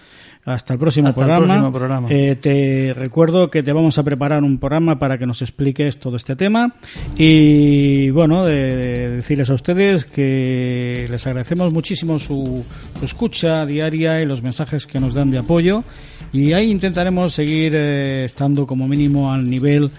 [0.45, 2.07] Hasta el próximo programa.
[2.09, 6.15] Eh, te recuerdo que te vamos a preparar un programa para que nos expliques todo
[6.15, 6.76] este tema.
[7.17, 12.65] Y bueno, de, decirles a ustedes que les agradecemos muchísimo su,
[13.03, 15.84] escucha diaria y los mensajes que nos dan de apoyo.
[16.32, 19.92] Y ahí intentaremos seguir eh, estando como mínimo al nivel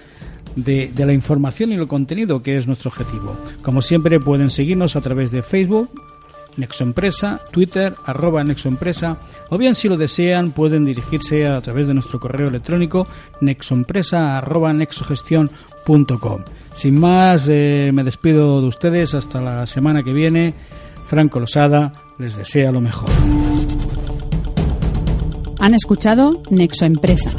[0.56, 3.36] de, la información y el contenido que es nuestro objetivo.
[3.62, 5.90] Como siempre pueden seguirnos a través de Facebook,
[6.56, 9.18] Nexoempresa, Twitter, arroba Nexoempresa,
[9.48, 13.06] o bien si lo desean pueden dirigirse a través de nuestro correo electrónico
[13.40, 14.74] nexoempresa arroba.
[16.74, 20.54] Sin más, eh, me despido de ustedes hasta la semana que viene.
[21.06, 23.10] Franco Losada les desea lo mejor.
[25.60, 27.30] Han escuchado Nexoempresa,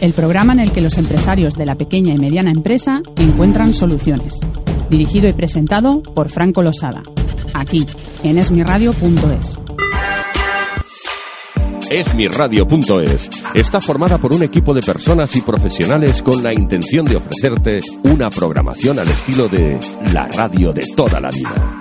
[0.00, 4.40] el programa en el que los empresarios de la pequeña y mediana empresa encuentran soluciones.
[4.90, 7.02] Dirigido y presentado por Franco Losada
[7.54, 7.86] aquí,
[8.22, 9.58] en esmiradio.es.
[11.90, 17.80] Esmiradio.es está formada por un equipo de personas y profesionales con la intención de ofrecerte
[18.04, 19.78] una programación al estilo de
[20.12, 21.78] la radio de toda la vida.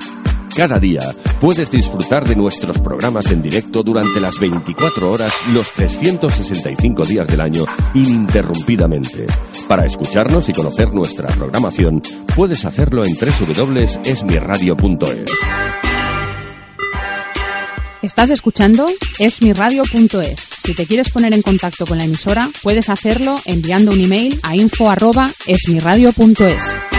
[0.56, 1.02] Cada día
[1.40, 7.40] puedes disfrutar de nuestros programas en directo durante las 24 horas, los 365 días del
[7.42, 9.28] año, ininterrumpidamente.
[9.68, 12.02] Para escucharnos y conocer nuestra programación,
[12.36, 15.32] puedes hacerlo en www.esmiradio.es.
[18.02, 18.86] Estás escuchando
[19.20, 20.40] esmiradio.es.
[20.64, 24.56] Si te quieres poner en contacto con la emisora, puedes hacerlo enviando un email a
[24.56, 26.99] info@esmiradio.es.